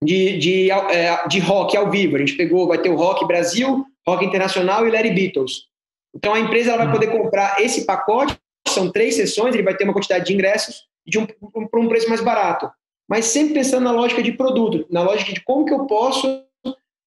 de, 0.02 0.36
de, 0.38 0.70
é, 0.70 1.26
de 1.28 1.38
rock 1.38 1.76
ao 1.76 1.90
vivo. 1.90 2.16
A 2.16 2.18
gente 2.18 2.34
pegou, 2.34 2.66
vai 2.66 2.78
ter 2.78 2.90
o 2.90 2.96
Rock 2.96 3.26
Brasil, 3.26 3.84
Rock 4.06 4.24
Internacional 4.24 4.86
e 4.86 4.90
Larry 4.90 5.12
Beatles. 5.12 5.66
Então 6.14 6.34
a 6.34 6.40
empresa 6.40 6.72
ela 6.72 6.84
vai 6.84 6.92
poder 6.92 7.06
comprar 7.06 7.60
esse 7.60 7.84
pacote 7.86 8.36
são 8.74 8.90
três 8.90 9.14
sessões, 9.14 9.54
ele 9.54 9.62
vai 9.62 9.76
ter 9.76 9.84
uma 9.84 9.92
quantidade 9.92 10.26
de 10.26 10.34
ingressos 10.34 10.86
de 11.06 11.18
um, 11.18 11.26
um, 11.54 11.66
por 11.66 11.78
um 11.78 11.88
preço 11.88 12.08
mais 12.08 12.20
barato. 12.20 12.70
Mas 13.08 13.26
sempre 13.26 13.54
pensando 13.54 13.84
na 13.84 13.92
lógica 13.92 14.22
de 14.22 14.32
produto, 14.32 14.86
na 14.90 15.02
lógica 15.02 15.32
de 15.32 15.40
como 15.42 15.64
que 15.64 15.72
eu 15.72 15.86
posso 15.86 16.42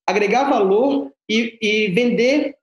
agregar 0.08 0.50
valor 0.50 1.12
e, 1.30 1.58
e 1.62 1.88
vender. 1.90 2.56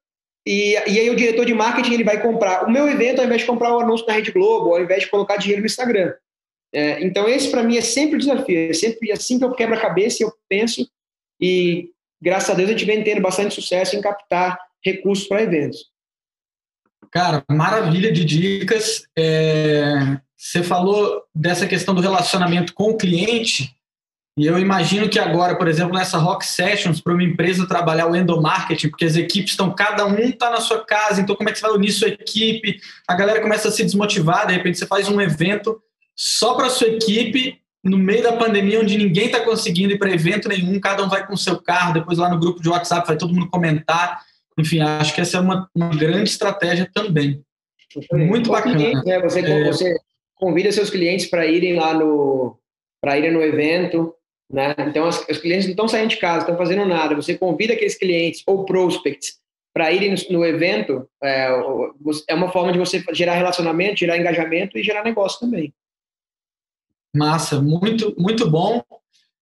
E, 0.47 0.73
e 0.73 1.01
aí 1.01 1.11
o 1.11 1.17
diretor 1.17 1.47
de 1.47 1.55
marketing 1.55 1.95
ele 1.95 2.05
vai 2.05 2.21
comprar 2.21 2.67
o 2.67 2.71
meu 2.71 2.87
evento 2.89 3.21
ao 3.21 3.25
invés 3.25 3.41
de 3.41 3.47
comprar 3.47 3.75
o 3.75 3.81
anúncio 3.81 4.07
na 4.07 4.13
Rede 4.13 4.31
Globo, 4.31 4.75
ao 4.75 4.83
invés 4.83 5.03
de 5.03 5.11
colocar 5.11 5.37
dinheiro 5.37 5.63
no 5.63 5.67
Instagram. 5.67 6.13
É, 6.73 7.03
então 7.05 7.29
esse 7.29 7.51
para 7.51 7.63
mim 7.63 7.77
é 7.77 7.81
sempre 7.81 8.17
o 8.17 8.19
desafio, 8.19 8.71
é 8.71 8.73
sempre 8.73 9.13
assim 9.13 9.39
que 9.39 9.45
eu 9.45 9.53
quebro 9.53 9.77
a 9.77 9.81
cabeça 9.81 10.23
eu 10.23 10.33
penso 10.49 10.87
e 11.41 11.91
graças 12.21 12.51
a 12.51 12.55
Deus 12.55 12.69
a 12.69 12.73
gente 12.73 12.85
vem 12.85 13.03
tendo 13.03 13.23
bastante 13.23 13.55
sucesso 13.55 13.97
em 13.97 14.01
captar 14.01 14.59
recursos 14.85 15.27
para 15.27 15.43
eventos. 15.43 15.93
Cara, 17.11 17.45
maravilha 17.49 18.13
de 18.13 18.25
dicas. 18.25 19.07
É, 19.17 20.19
você 20.37 20.63
falou 20.63 21.23
dessa 21.35 21.67
questão 21.67 21.95
do 21.95 22.03
relacionamento 22.03 22.75
com 22.75 22.91
o 22.91 22.97
cliente, 22.97 23.74
e 24.37 24.47
eu 24.47 24.59
imagino 24.59 25.09
que 25.09 25.19
agora, 25.19 25.57
por 25.57 25.69
exemplo, 25.69 25.95
nessa 25.95 26.19
Rock 26.19 26.45
Sessions, 26.45 27.01
para 27.01 27.13
uma 27.13 27.23
empresa 27.23 27.69
trabalhar 27.69 28.09
o 28.09 28.17
endomarketing, 28.17 28.89
porque 28.89 29.05
as 29.05 29.15
equipes 29.15 29.53
estão, 29.53 29.73
cada 29.73 30.05
um 30.07 30.19
está 30.19 30.51
na 30.51 30.61
sua 30.61 30.85
casa, 30.85 31.21
então 31.21 31.37
como 31.37 31.49
é 31.49 31.53
que 31.53 31.59
você 31.59 31.67
vai 31.67 31.77
unir 31.77 31.93
sua 31.93 32.09
equipe? 32.09 32.81
A 33.07 33.15
galera 33.15 33.41
começa 33.41 33.69
a 33.69 33.71
se 33.71 33.85
desmotivar, 33.85 34.47
de 34.49 34.53
repente 34.53 34.79
você 34.79 34.87
faz 34.87 35.09
um 35.09 35.21
evento 35.21 35.81
só 36.17 36.55
para 36.55 36.69
sua 36.69 36.89
equipe 36.89 37.61
no 37.85 37.97
meio 37.97 38.23
da 38.25 38.33
pandemia, 38.33 38.81
onde 38.81 38.97
ninguém 38.97 39.27
está 39.27 39.41
conseguindo 39.41 39.93
ir 39.93 39.99
para 39.99 40.11
evento 40.11 40.49
nenhum, 40.49 40.81
cada 40.81 41.05
um 41.05 41.09
vai 41.09 41.25
com 41.25 41.35
o 41.35 41.39
seu 41.39 41.61
carro, 41.61 41.95
depois 41.95 42.19
lá 42.19 42.29
no 42.29 42.41
grupo 42.41 42.61
de 42.61 42.69
WhatsApp 42.69 43.07
vai 43.07 43.17
todo 43.17 43.33
mundo 43.33 43.51
comentar. 43.51 44.23
Enfim, 44.59 44.81
acho 44.81 45.15
que 45.15 45.21
essa 45.21 45.37
é 45.37 45.41
uma, 45.41 45.69
uma 45.75 45.91
grande 45.91 46.31
estratégia 46.31 46.91
também. 46.93 47.41
Muito 48.13 48.51
bacana. 48.51 48.75
Cliente, 48.75 49.05
né? 49.05 49.21
você, 49.21 49.41
é... 49.41 49.65
você 49.65 49.95
convida 50.35 50.73
seus 50.73 50.91
clientes 50.91 51.27
para 51.27 51.47
irem 51.47 51.77
lá 51.77 51.95
no 51.95 52.59
para 53.01 53.19
irem 53.19 53.33
no 53.33 53.43
evento, 53.43 54.15
né? 54.51 54.75
Então 54.79 55.09
os, 55.09 55.19
os 55.29 55.39
clientes 55.39 55.67
não 55.67 55.73
estão 55.73 55.89
saindo 55.89 56.11
de 56.11 56.17
casa, 56.17 56.41
estão 56.41 56.57
fazendo 56.57 56.87
nada. 56.87 57.15
Você 57.15 57.37
convida 57.37 57.73
aqueles 57.73 57.97
clientes 57.97 58.43
ou 58.47 58.65
prospects 58.65 59.39
para 59.73 59.93
irem 59.93 60.15
no, 60.15 60.39
no 60.39 60.45
evento. 60.45 61.09
É, 61.23 61.49
é 62.29 62.35
uma 62.35 62.51
forma 62.51 62.73
de 62.73 62.79
você 62.79 63.05
gerar 63.13 63.35
relacionamento, 63.35 63.99
gerar 63.99 64.19
engajamento 64.19 64.79
e 64.79 64.83
gerar 64.83 65.03
negócio 65.03 65.41
também. 65.41 65.73
Massa, 67.15 67.61
muito 67.61 68.15
muito 68.19 68.49
bom. 68.51 68.83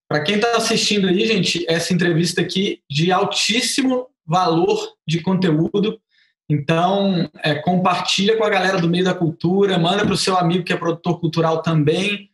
Para 0.08 0.22
quem 0.22 0.34
está 0.34 0.56
assistindo 0.56 1.08
aí, 1.08 1.26
gente, 1.26 1.64
essa 1.66 1.94
entrevista 1.94 2.42
aqui 2.42 2.82
de 2.90 3.10
altíssimo 3.10 4.08
valor 4.26 4.94
de 5.06 5.22
conteúdo. 5.22 5.98
Então, 6.50 7.30
é, 7.42 7.54
compartilha 7.54 8.36
com 8.36 8.44
a 8.44 8.50
galera 8.50 8.78
do 8.78 8.88
meio 8.88 9.04
da 9.04 9.14
cultura, 9.14 9.78
manda 9.78 10.04
para 10.04 10.12
o 10.12 10.18
seu 10.18 10.36
amigo 10.36 10.64
que 10.64 10.72
é 10.72 10.76
produtor 10.76 11.18
cultural 11.18 11.62
também, 11.62 12.28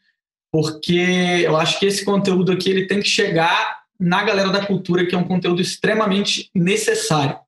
porque 0.50 1.42
eu 1.44 1.56
acho 1.56 1.78
que 1.78 1.87
esse 1.87 2.04
conteúdo 2.04 2.52
aqui 2.52 2.70
ele 2.70 2.87
tem 2.87 3.00
que 3.00 3.08
chegar 3.08 3.78
na 3.98 4.22
galera 4.22 4.50
da 4.50 4.64
cultura, 4.64 5.04
que 5.06 5.14
é 5.14 5.18
um 5.18 5.26
conteúdo 5.26 5.61
extremamente 5.61 6.50
necessário. 6.54 7.38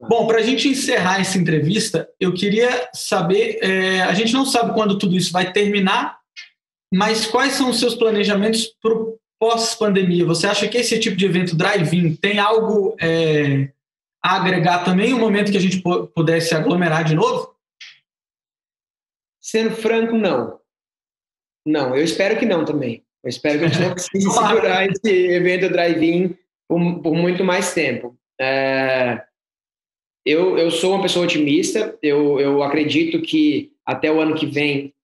Bom, 0.00 0.26
para 0.26 0.38
a 0.38 0.42
gente 0.42 0.68
encerrar 0.68 1.20
essa 1.20 1.38
entrevista, 1.38 2.08
eu 2.20 2.32
queria 2.34 2.88
saber, 2.92 3.58
é, 3.62 4.02
a 4.02 4.12
gente 4.12 4.32
não 4.32 4.44
sabe 4.44 4.74
quando 4.74 4.98
tudo 4.98 5.16
isso 5.16 5.32
vai 5.32 5.52
terminar, 5.52 6.18
mas 6.92 7.26
quais 7.26 7.54
são 7.54 7.70
os 7.70 7.78
seus 7.78 7.94
planejamentos 7.94 8.66
para 8.82 8.92
o 8.92 9.18
pós-pandemia? 9.38 10.24
Você 10.26 10.46
acha 10.46 10.68
que 10.68 10.76
esse 10.76 10.98
tipo 10.98 11.16
de 11.16 11.24
evento 11.24 11.56
drive-in 11.56 12.14
tem 12.14 12.38
algo 12.38 12.94
é, 13.00 13.70
a 14.22 14.36
agregar 14.36 14.84
também, 14.84 15.14
um 15.14 15.18
momento 15.18 15.50
que 15.50 15.58
a 15.58 15.60
gente 15.60 15.82
pudesse 16.14 16.54
aglomerar 16.54 17.04
de 17.04 17.14
novo? 17.14 17.54
Sendo 19.40 19.76
franco, 19.76 20.16
não. 20.16 20.58
Não, 21.66 21.96
eu 21.96 22.04
espero 22.04 22.38
que 22.38 22.46
não 22.46 22.64
também. 22.64 23.02
Eu 23.24 23.28
espero 23.28 23.58
que 23.58 23.64
a 23.64 23.68
gente 23.68 23.80
não 23.80 23.90
consiga 23.94 24.30
segurar 24.30 24.86
esse 24.86 25.10
evento 25.10 25.68
drive-in 25.68 26.36
por, 26.68 27.00
por, 27.00 27.14
muito 27.14 27.42
mais 27.44 27.74
tempo. 27.74 28.16
É, 28.40 29.20
eu, 30.24 30.56
eu 30.56 30.70
sou 30.70 30.94
uma 30.94 31.02
pessoa 31.02 31.24
otimista, 31.24 31.98
eu, 32.00 32.38
eu 32.38 32.62
acredito 32.62 33.20
que 33.20 33.72
até 33.84 34.10
o 34.10 34.20
ano 34.20 34.34
que 34.34 34.46
vem, 34.46 34.94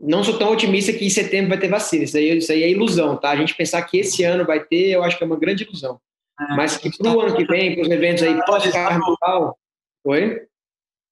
não 0.00 0.24
sou 0.24 0.38
tão 0.38 0.52
otimista 0.52 0.92
que 0.92 1.04
em 1.04 1.10
setembro 1.10 1.50
vai 1.50 1.58
ter 1.58 1.68
vacina, 1.68 2.04
isso 2.04 2.16
aí, 2.16 2.36
isso 2.36 2.52
aí 2.52 2.62
é 2.62 2.70
ilusão, 2.70 3.16
tá? 3.16 3.30
A 3.30 3.36
gente 3.36 3.54
pensar 3.54 3.82
que 3.82 3.98
esse 3.98 4.24
ano 4.24 4.44
vai 4.44 4.60
ter, 4.60 4.90
eu 4.90 5.02
acho 5.02 5.16
que 5.16 5.24
é 5.24 5.26
uma 5.26 5.38
grande 5.38 5.64
ilusão. 5.64 6.00
É, 6.38 6.54
Mas 6.54 6.76
que 6.76 6.96
para 6.96 7.12
o 7.12 7.20
ano 7.20 7.36
que 7.36 7.44
vem, 7.46 7.74
para 7.74 7.82
os 7.82 7.90
eventos 7.90 8.22
aí 8.22 8.38
pós-carnaval... 8.44 9.58
Oi? 10.04 10.42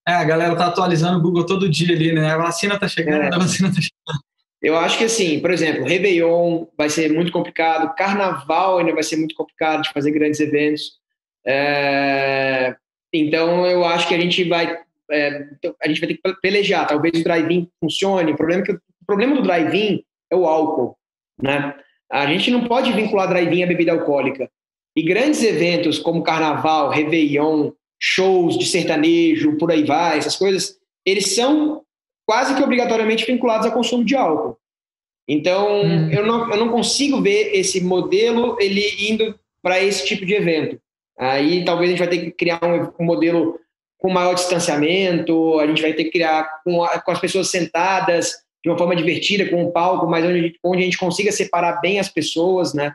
É, 0.07 0.13
a 0.13 0.25
galera 0.25 0.55
tá 0.55 0.67
atualizando 0.67 1.19
o 1.19 1.23
Google 1.23 1.47
todo 1.47 1.69
dia 1.69 1.95
ali, 1.95 2.13
né? 2.13 2.31
A 2.31 2.37
vacina 2.37 2.79
tá 2.79 2.87
chegando, 2.87 3.23
é. 3.23 3.35
a 3.35 3.39
vacina 3.39 3.69
tá 3.69 3.81
chegando. 3.81 4.23
Eu 4.65 4.77
acho 4.79 4.97
que 4.97 5.05
assim, 5.05 5.41
por 5.41 5.51
exemplo, 5.51 5.85
Réveillon 5.85 6.65
vai 6.77 6.89
ser 6.89 7.13
muito 7.13 7.31
complicado, 7.31 7.95
Carnaval 7.95 8.79
ainda 8.79 8.95
vai 8.95 9.03
ser 9.03 9.17
muito 9.17 9.35
complicado 9.35 9.83
de 9.83 9.93
fazer 9.93 10.11
grandes 10.11 10.41
eventos. 10.41 10.99
É, 11.47 12.75
então 13.13 13.67
eu 13.67 13.85
acho 13.85 14.09
que 14.09 14.15
a 14.15 14.19
gente 14.19 14.43
vai 14.45 14.79
é, 15.11 15.47
a 15.83 15.87
gente 15.87 16.01
vai 16.01 16.09
ter 16.09 16.15
que 16.17 16.41
pelejar. 16.41 16.87
Talvez 16.87 17.21
o 17.21 17.25
drive-in 17.25 17.69
funcione. 17.79 18.33
O 18.33 18.37
problema, 18.37 18.63
é 18.63 18.65
que, 18.65 18.73
o 18.73 18.81
problema 19.07 19.35
do 19.35 19.43
drive-in 19.43 20.03
é 20.31 20.37
o 20.37 20.47
álcool, 20.47 20.97
né? 21.41 21.75
A 22.11 22.27
gente 22.27 22.51
não 22.51 22.65
pode 22.65 22.91
vincular 22.93 23.29
drive-in 23.29 23.65
à 23.65 23.67
bebida 23.67 23.93
alcoólica. 23.93 24.51
E 24.97 25.03
grandes 25.03 25.43
eventos 25.43 25.99
como 25.99 26.23
Carnaval, 26.23 26.89
Réveillon, 26.89 27.73
shows 28.01 28.57
de 28.57 28.65
sertanejo, 28.65 29.59
por 29.59 29.71
aí 29.71 29.85
vai, 29.85 30.17
essas 30.17 30.37
coisas, 30.37 30.79
eles 31.05 31.35
são 31.35 31.83
quase 32.27 32.55
que 32.55 32.63
obrigatoriamente 32.63 33.27
vinculados 33.27 33.67
ao 33.67 33.73
consumo 33.73 34.05
de 34.05 34.15
álcool. 34.15 34.59
Então, 35.29 35.83
hum. 35.83 36.11
eu, 36.11 36.27
não, 36.27 36.51
eu 36.51 36.57
não 36.57 36.69
consigo 36.69 37.21
ver 37.21 37.55
esse 37.55 37.83
modelo 37.83 38.57
ele 38.61 39.11
indo 39.11 39.39
para 39.63 39.83
esse 39.83 40.05
tipo 40.05 40.27
de 40.27 40.35
evento. 40.35 40.79
Aí 41.19 41.65
talvez 41.65 41.89
a 41.89 41.93
gente 41.93 42.07
vai 42.07 42.09
ter 42.09 42.19
que 42.19 42.31
criar 42.33 42.61
um, 42.63 43.03
um, 43.03 43.07
modelo 43.07 43.59
com 43.99 44.11
maior 44.11 44.35
distanciamento, 44.35 45.59
a 45.59 45.67
gente 45.67 45.81
vai 45.81 45.95
ter 45.95 46.05
que 46.05 46.11
criar 46.11 46.61
com, 46.63 46.85
a, 46.85 47.01
com 47.01 47.11
as 47.11 47.21
pessoas 47.21 47.51
sentadas 47.51 48.35
de 48.63 48.71
uma 48.71 48.77
forma 48.77 48.97
divertida, 48.97 49.49
com 49.49 49.63
um 49.63 49.71
palco, 49.71 50.07
mas 50.07 50.25
onde, 50.25 50.59
onde 50.63 50.83
a 50.83 50.85
gente 50.85 50.99
consiga 50.99 51.31
separar 51.31 51.81
bem 51.81 51.99
as 51.99 52.09
pessoas, 52.09 52.75
né? 52.75 52.95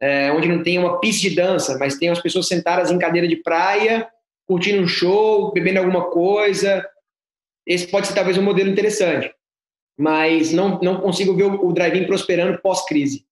É, 0.00 0.30
onde 0.32 0.48
não 0.48 0.62
tem 0.62 0.78
uma 0.78 1.00
pista 1.00 1.28
de 1.28 1.34
dança, 1.34 1.76
mas 1.76 1.98
tem 1.98 2.08
as 2.08 2.20
pessoas 2.20 2.46
sentadas 2.46 2.90
em 2.90 2.98
cadeira 2.98 3.26
de 3.26 3.36
praia, 3.36 4.08
curtindo 4.46 4.82
um 4.82 4.86
show, 4.86 5.52
bebendo 5.52 5.80
alguma 5.80 6.04
coisa, 6.04 6.86
esse 7.68 7.86
pode 7.86 8.06
ser 8.06 8.14
talvez 8.14 8.38
um 8.38 8.42
modelo 8.42 8.70
interessante, 8.70 9.30
mas 9.96 10.52
não, 10.52 10.80
não 10.80 11.00
consigo 11.00 11.34
ver 11.34 11.44
o, 11.44 11.66
o 11.66 11.72
drive-in 11.72 12.06
prosperando 12.06 12.58
pós-crise, 12.62 13.26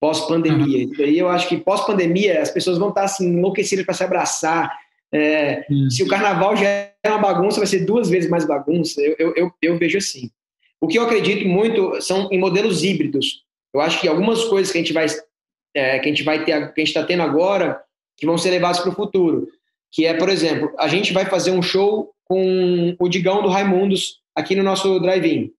pós-pandemia. 0.00 0.86
Uhum. 0.86 0.92
aí 1.00 1.18
eu 1.18 1.28
acho 1.28 1.48
que 1.48 1.56
pós-pandemia 1.56 2.40
as 2.40 2.50
pessoas 2.50 2.78
vão 2.78 2.90
estar 2.90 3.02
assim, 3.02 3.26
enlouquecidas 3.26 3.84
para 3.84 3.94
se 3.94 4.04
abraçar. 4.04 4.78
É, 5.12 5.66
se 5.90 6.02
o 6.02 6.08
carnaval 6.08 6.56
já 6.56 6.66
é 6.68 6.94
uma 7.08 7.18
bagunça, 7.18 7.58
vai 7.58 7.66
ser 7.66 7.84
duas 7.84 8.08
vezes 8.08 8.30
mais 8.30 8.46
bagunça. 8.46 9.00
Eu, 9.00 9.16
eu, 9.18 9.34
eu, 9.36 9.52
eu 9.60 9.78
vejo 9.78 9.98
assim. 9.98 10.30
O 10.80 10.86
que 10.86 10.98
eu 10.98 11.02
acredito 11.02 11.48
muito 11.48 12.00
são 12.00 12.28
em 12.30 12.38
modelos 12.38 12.84
híbridos. 12.84 13.44
Eu 13.72 13.80
acho 13.80 14.00
que 14.00 14.06
algumas 14.06 14.44
coisas 14.44 14.70
que 14.70 14.78
a 14.78 14.80
gente 14.80 14.92
vai, 14.92 15.06
é, 15.74 15.98
que 15.98 16.06
a 16.06 16.08
gente 16.08 16.22
vai 16.22 16.44
ter, 16.44 16.72
que 16.72 16.80
a 16.80 16.84
gente 16.84 16.88
está 16.88 17.02
tendo 17.02 17.22
agora, 17.22 17.82
que 18.16 18.26
vão 18.26 18.38
ser 18.38 18.50
levadas 18.50 18.78
para 18.78 18.90
o 18.90 18.94
futuro. 18.94 19.48
Que 19.94 20.06
é, 20.06 20.14
por 20.14 20.28
exemplo, 20.28 20.72
a 20.76 20.88
gente 20.88 21.12
vai 21.12 21.24
fazer 21.24 21.52
um 21.52 21.62
show 21.62 22.12
com 22.24 22.96
o 22.98 23.08
Digão 23.08 23.42
do 23.42 23.48
Raimundos 23.48 24.20
aqui 24.34 24.56
no 24.56 24.62
nosso 24.64 24.98
drive-in. 24.98 25.52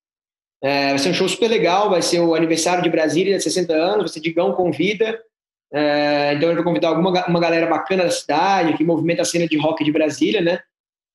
É, 0.62 0.90
vai 0.90 1.00
ser 1.00 1.10
um 1.10 1.14
show 1.14 1.30
super 1.30 1.48
legal, 1.48 1.90
vai 1.90 2.02
ser 2.02 2.20
o 2.20 2.36
aniversário 2.36 2.84
de 2.84 2.90
Brasília, 2.90 3.38
de 3.38 3.44
60 3.44 3.74
anos, 3.74 4.00
vai 4.00 4.08
ser 4.10 4.20
Digão 4.20 4.52
convida. 4.54 5.22
É, 5.74 6.34
então 6.34 6.50
eu 6.50 6.56
vou 6.56 6.66
convidar 6.66 6.90
alguma 6.90 7.26
uma 7.28 7.40
galera 7.40 7.66
bacana 7.66 8.04
da 8.04 8.12
cidade, 8.12 8.76
que 8.76 8.84
movimenta 8.84 9.22
a 9.22 9.26
cena 9.26 9.48
de 9.48 9.58
rock 9.58 9.84
de 9.86 9.92
Brasília, 9.92 10.42
né? 10.42 10.60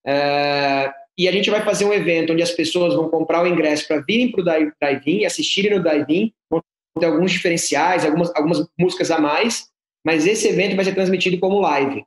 É, 0.07 0.91
e 1.19 1.29
a 1.29 1.33
gente 1.33 1.51
vai 1.51 1.63
fazer 1.63 1.85
um 1.85 1.93
evento 1.93 2.33
onde 2.33 2.43
as 2.43 2.51
pessoas 2.51 2.95
vão 2.95 3.11
comprar 3.11 3.43
o 3.43 3.47
ingresso 3.47 3.87
para 3.87 4.01
virem 4.01 4.33
para 4.33 4.41
o 4.41 4.45
drive-in, 4.45 5.27
assistirem 5.27 5.77
no 5.77 5.83
drive-in, 5.83 6.33
vão 6.49 6.63
ter 6.99 7.05
alguns 7.05 7.33
diferenciais, 7.33 8.07
algumas, 8.07 8.35
algumas 8.35 8.67
músicas 8.79 9.11
a 9.11 9.21
mais, 9.21 9.69
mas 10.03 10.27
esse 10.27 10.49
evento 10.49 10.75
vai 10.75 10.87
ser 10.87 10.95
transmitido 10.95 11.39
como 11.39 11.61
live. 11.61 12.03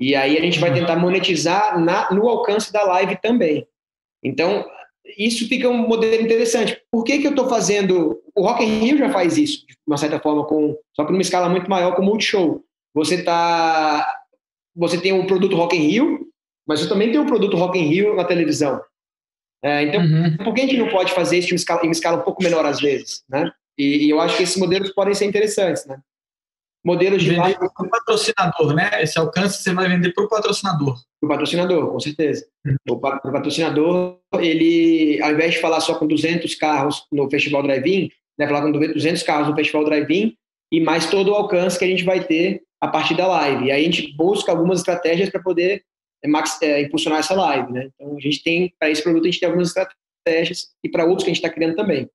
E 0.00 0.16
aí 0.16 0.38
a 0.38 0.40
gente 0.40 0.58
vai 0.58 0.72
tentar 0.72 0.96
monetizar 0.96 1.78
na, 1.78 2.10
no 2.10 2.26
alcance 2.26 2.72
da 2.72 2.82
live 2.84 3.18
também. 3.20 3.66
Então, 4.24 4.64
isso 5.18 5.46
fica 5.46 5.68
um 5.68 5.86
modelo 5.86 6.22
interessante. 6.22 6.80
Por 6.90 7.04
que, 7.04 7.18
que 7.18 7.26
eu 7.26 7.32
estou 7.32 7.48
fazendo. 7.48 8.18
O 8.34 8.42
Rock 8.42 8.64
in 8.64 8.78
Rio 8.78 8.98
já 8.98 9.10
faz 9.10 9.36
isso, 9.36 9.66
de 9.66 9.76
uma 9.86 9.98
certa 9.98 10.18
forma, 10.18 10.46
com, 10.46 10.76
só 10.94 11.04
que 11.04 11.12
numa 11.12 11.20
escala 11.20 11.48
muito 11.48 11.68
maior 11.68 11.94
com 11.94 12.02
o 12.02 12.04
Multishow. 12.04 12.64
Você 12.94 13.22
tá. 13.22 14.06
Você 14.74 14.98
tem 14.98 15.12
o 15.12 15.26
produto 15.26 15.56
Rock 15.56 15.76
in 15.76 15.88
Rio, 15.88 16.26
mas 16.66 16.80
você 16.80 16.88
também 16.88 17.10
tem 17.10 17.20
o 17.20 17.26
produto 17.26 17.56
Rock 17.56 17.78
in 17.78 17.88
Rio 17.88 18.16
na 18.16 18.24
televisão. 18.24 18.80
É, 19.62 19.82
então, 19.82 20.00
uhum. 20.00 20.36
por 20.38 20.54
que 20.54 20.62
a 20.62 20.64
gente 20.64 20.78
não 20.78 20.88
pode 20.88 21.12
fazer 21.12 21.38
isso 21.38 21.48
em 21.48 21.52
uma 21.52 21.56
escala, 21.56 21.82
em 21.82 21.88
uma 21.88 21.92
escala 21.92 22.18
um 22.18 22.22
pouco 22.22 22.42
menor 22.42 22.64
às 22.64 22.80
vezes? 22.80 23.22
Né? 23.28 23.50
E, 23.76 24.06
e 24.06 24.10
eu 24.10 24.20
acho 24.20 24.36
que 24.36 24.42
esses 24.42 24.56
modelos 24.56 24.90
podem 24.92 25.12
ser 25.12 25.26
interessantes. 25.26 25.84
Né? 25.84 26.00
Modelos 26.84 27.22
de 27.22 27.30
vender 27.30 27.58
para 27.58 27.66
o 27.66 27.88
patrocinador, 27.88 28.74
né? 28.74 29.02
Esse 29.02 29.18
alcance 29.18 29.62
você 29.62 29.72
vai 29.72 29.88
vender 29.88 30.12
para 30.12 30.24
o 30.24 30.28
patrocinador. 30.28 30.94
Para 31.20 31.26
o 31.26 31.28
patrocinador, 31.28 31.92
com 31.92 32.00
certeza. 32.00 32.46
Uhum. 32.66 32.76
O 32.90 32.98
patrocinador, 32.98 34.18
ele, 34.38 35.20
ao 35.22 35.32
invés 35.32 35.54
de 35.54 35.60
falar 35.60 35.80
só 35.80 35.94
com 35.94 36.06
200 36.06 36.54
carros 36.54 37.06
no 37.12 37.28
Festival 37.30 37.62
Drive-In, 37.62 38.10
vai 38.38 38.48
falar 38.48 38.62
com 38.62 38.72
200 38.72 39.22
carros 39.22 39.48
no 39.48 39.54
Festival 39.54 39.84
Drive-In 39.84 40.34
e 40.72 40.80
mais 40.80 41.10
todo 41.10 41.32
o 41.32 41.34
alcance 41.34 41.78
que 41.78 41.84
a 41.84 41.88
gente 41.88 42.04
vai 42.04 42.24
ter 42.24 42.62
a 42.80 42.88
partir 42.88 43.14
da 43.14 43.26
live. 43.26 43.66
E 43.66 43.72
aí 43.72 43.82
a 43.82 43.84
gente 43.84 44.14
busca 44.16 44.50
algumas 44.50 44.78
estratégias 44.78 45.28
para 45.28 45.42
poder 45.42 45.84
é, 46.24 46.28
é, 46.66 46.82
impulsionar 46.82 47.18
essa 47.18 47.34
live, 47.34 47.72
né? 47.72 47.90
Então 47.94 48.16
a 48.16 48.20
gente 48.20 48.42
tem, 48.42 48.72
para 48.78 48.90
esse 48.90 49.02
produto, 49.02 49.24
a 49.24 49.30
gente 49.30 49.40
tem 49.40 49.48
algumas 49.48 49.68
estratégias 49.68 50.68
e 50.82 50.88
para 50.88 51.04
outros 51.04 51.24
que 51.24 51.30
a 51.30 51.34
gente 51.34 51.44
está 51.44 51.50
criando 51.50 51.76
também. 51.76 52.08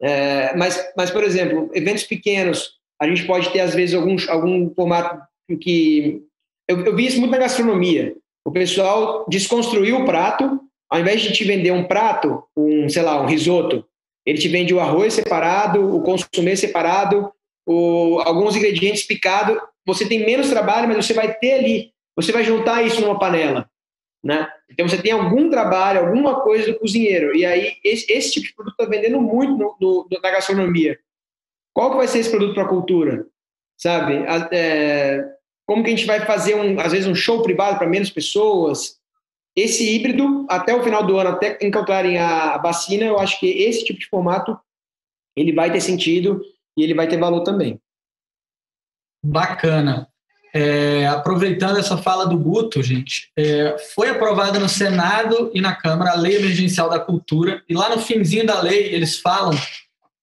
É, 0.00 0.56
mas, 0.56 0.92
mas, 0.96 1.10
por 1.10 1.22
exemplo, 1.22 1.70
eventos 1.74 2.02
pequenos, 2.02 2.80
a 3.02 3.08
gente 3.08 3.26
pode 3.26 3.50
ter, 3.50 3.58
às 3.58 3.74
vezes, 3.74 3.96
algum, 3.96 4.14
algum 4.28 4.72
formato 4.72 5.20
que. 5.60 6.22
Eu, 6.68 6.84
eu 6.84 6.94
vi 6.94 7.06
isso 7.06 7.18
muito 7.18 7.32
na 7.32 7.38
gastronomia. 7.38 8.14
O 8.44 8.52
pessoal 8.52 9.26
desconstruiu 9.28 9.98
o 9.98 10.04
prato, 10.04 10.60
ao 10.88 11.00
invés 11.00 11.20
de 11.20 11.32
te 11.32 11.42
vender 11.42 11.72
um 11.72 11.82
prato, 11.82 12.44
um, 12.56 12.88
sei 12.88 13.02
lá, 13.02 13.20
um 13.20 13.26
risoto, 13.26 13.84
ele 14.24 14.38
te 14.38 14.46
vende 14.46 14.72
o 14.72 14.78
arroz 14.78 15.14
separado, 15.14 15.96
o 15.96 16.00
consumê 16.02 16.54
separado, 16.56 17.32
o, 17.66 18.20
alguns 18.24 18.54
ingredientes 18.54 19.02
picados. 19.02 19.58
Você 19.84 20.06
tem 20.08 20.24
menos 20.24 20.48
trabalho, 20.48 20.86
mas 20.86 21.04
você 21.04 21.12
vai 21.12 21.34
ter 21.34 21.54
ali, 21.54 21.90
você 22.14 22.30
vai 22.30 22.44
juntar 22.44 22.86
isso 22.86 23.00
numa 23.00 23.18
panela. 23.18 23.68
Né? 24.22 24.48
Então 24.70 24.88
você 24.88 25.02
tem 25.02 25.10
algum 25.10 25.50
trabalho, 25.50 26.06
alguma 26.06 26.40
coisa 26.42 26.70
do 26.70 26.78
cozinheiro. 26.78 27.34
E 27.36 27.44
aí 27.44 27.78
esse, 27.82 28.12
esse 28.12 28.30
tipo 28.30 28.46
de 28.46 28.54
produto 28.54 28.74
está 28.78 28.84
vendendo 28.88 29.20
muito 29.20 29.56
no, 29.56 29.76
no, 30.08 30.20
na 30.22 30.30
gastronomia. 30.30 30.96
Qual 31.74 31.90
que 31.90 31.96
vai 31.96 32.08
ser 32.08 32.18
esse 32.18 32.30
produto 32.30 32.54
para 32.54 32.64
a 32.64 32.68
cultura? 32.68 33.26
Sabe? 33.78 34.14
É, 34.52 35.24
como 35.66 35.82
que 35.82 35.90
a 35.90 35.96
gente 35.96 36.06
vai 36.06 36.20
fazer, 36.20 36.54
um, 36.54 36.78
às 36.80 36.92
vezes, 36.92 37.06
um 37.06 37.14
show 37.14 37.42
privado 37.42 37.78
para 37.78 37.88
menos 37.88 38.10
pessoas? 38.10 38.98
Esse 39.56 39.94
híbrido, 39.94 40.46
até 40.48 40.74
o 40.74 40.82
final 40.82 41.04
do 41.06 41.18
ano, 41.18 41.30
até 41.30 41.58
encontrarem 41.62 42.18
a 42.18 42.56
vacina, 42.58 43.04
eu 43.04 43.18
acho 43.18 43.38
que 43.38 43.46
esse 43.46 43.84
tipo 43.84 44.00
de 44.00 44.08
formato 44.08 44.58
ele 45.36 45.52
vai 45.52 45.70
ter 45.72 45.80
sentido 45.80 46.42
e 46.76 46.82
ele 46.82 46.94
vai 46.94 47.08
ter 47.08 47.18
valor 47.18 47.42
também. 47.42 47.80
Bacana. 49.24 50.08
É, 50.54 51.06
aproveitando 51.06 51.78
essa 51.78 51.96
fala 51.96 52.26
do 52.26 52.38
Guto, 52.38 52.82
gente, 52.82 53.30
é, 53.36 53.76
foi 53.94 54.10
aprovada 54.10 54.58
no 54.58 54.68
Senado 54.68 55.50
e 55.54 55.62
na 55.62 55.74
Câmara 55.74 56.12
a 56.12 56.16
Lei 56.16 56.36
Emergencial 56.36 56.90
da 56.90 57.00
Cultura, 57.00 57.62
e 57.66 57.74
lá 57.74 57.88
no 57.88 57.98
finzinho 57.98 58.46
da 58.46 58.60
lei 58.60 58.94
eles 58.94 59.18
falam 59.18 59.52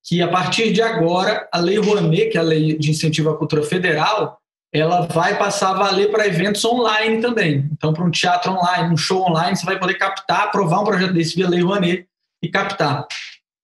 que 0.10 0.24
a 0.24 0.28
partir 0.28 0.74
de 0.74 0.82
agora 0.82 1.48
a 1.52 1.60
Lei 1.60 1.78
Rouanet, 1.78 2.32
que 2.32 2.38
é 2.38 2.42
a 2.42 2.44
Lei 2.44 2.76
de 2.76 2.90
Incentivo 2.90 3.30
à 3.30 3.38
Cultura 3.38 3.62
Federal, 3.62 4.40
ela 4.74 5.02
vai 5.02 5.38
passar 5.38 5.70
a 5.70 5.74
valer 5.74 6.10
para 6.10 6.26
eventos 6.26 6.66
online 6.66 7.22
também. 7.22 7.70
Então, 7.72 7.94
para 7.94 8.04
um 8.04 8.10
teatro 8.10 8.52
online, 8.54 8.92
um 8.92 8.98
show 8.98 9.22
online, 9.22 9.56
você 9.56 9.64
vai 9.64 9.78
poder 9.78 9.94
captar, 10.00 10.46
aprovar 10.46 10.80
um 10.80 10.84
projeto 10.84 11.14
desse 11.14 11.36
via 11.36 11.48
Lei 11.48 11.62
Rouanet 11.62 12.08
e 12.42 12.50
captar. 12.50 13.06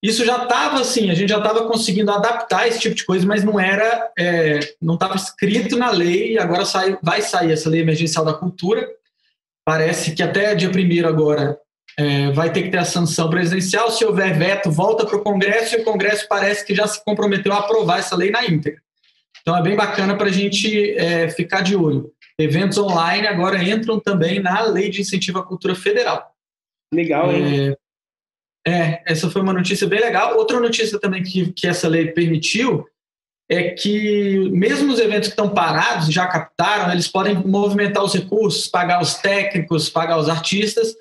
Isso 0.04 0.24
já 0.24 0.44
estava 0.44 0.82
assim, 0.82 1.10
a 1.10 1.16
gente 1.16 1.30
já 1.30 1.40
estava 1.40 1.68
conseguindo 1.68 2.12
adaptar 2.12 2.68
esse 2.68 2.80
tipo 2.80 2.94
de 2.94 3.06
coisa, 3.06 3.26
mas 3.26 3.44
não 3.44 3.60
era, 3.60 4.12
é, 4.16 4.60
não 4.80 4.94
estava 4.94 5.16
escrito 5.16 5.76
na 5.76 5.90
lei, 5.90 6.34
e 6.34 6.38
agora 6.38 6.64
sai, 6.64 6.96
vai 7.02 7.24
sair 7.24 7.54
essa 7.54 7.72
lei 7.72 7.82
emergencial 7.82 8.24
da 8.24 8.34
cultura. 8.34 8.88
Parece 9.66 10.14
que 10.14 10.22
até 10.22 10.54
dia 10.54 10.70
primeiro 10.70 11.08
agora 11.08 11.58
é, 11.98 12.32
vai 12.32 12.52
ter 12.52 12.64
que 12.64 12.70
ter 12.70 12.78
a 12.78 12.86
sanção 12.86 13.30
presidencial. 13.30 13.90
Se 13.92 14.04
houver 14.04 14.38
veto, 14.38 14.72
volta 14.72 15.06
para 15.06 15.18
o 15.18 15.24
Congresso, 15.24 15.76
e 15.76 15.82
o 15.82 15.84
Congresso 15.84 16.28
parece 16.28 16.66
que 16.66 16.76
já 16.76 16.88
se 16.88 17.04
comprometeu 17.04 17.54
a 17.54 17.60
aprovar 17.60 18.00
essa 18.00 18.16
lei 18.16 18.32
na 18.32 18.46
íntegra. 18.46 18.82
Então 19.42 19.56
é 19.56 19.62
bem 19.62 19.76
bacana 19.76 20.18
para 20.18 20.28
a 20.28 20.32
gente 20.32 20.92
é, 20.98 21.30
ficar 21.30 21.62
de 21.62 21.76
olho. 21.76 22.12
Eventos 22.38 22.78
online 22.78 23.28
agora 23.28 23.64
entram 23.64 24.00
também 24.00 24.40
na 24.40 24.62
lei 24.64 24.90
de 24.90 25.02
incentivo 25.02 25.40
à 25.40 25.44
cultura 25.44 25.76
federal. 25.76 26.32
Legal, 26.94 27.32
hein? 27.32 27.78
É, 28.66 28.72
é, 28.72 29.04
essa 29.06 29.30
foi 29.30 29.42
uma 29.42 29.54
notícia 29.54 29.88
bem 29.88 30.00
legal. 30.00 30.36
Outra 30.36 30.60
notícia 30.60 31.00
também 31.00 31.24
que, 31.24 31.54
que 31.54 31.68
essa 31.68 31.88
lei 31.88 32.08
permitiu 32.08 32.86
é 33.48 33.70
que 33.70 34.50
mesmo 34.50 34.92
os 34.92 35.00
eventos 35.00 35.28
que 35.28 35.34
estão 35.34 35.50
parados, 35.50 36.12
já 36.12 36.26
captaram, 36.26 36.92
eles 36.92 37.08
podem 37.08 37.36
movimentar 37.36 38.04
os 38.04 38.16
recursos, 38.16 38.68
pagar 38.68 39.02
os 39.02 39.14
técnicos, 39.16 39.88
pagar 39.88 40.18
os 40.18 40.28
artistas, 40.28 40.96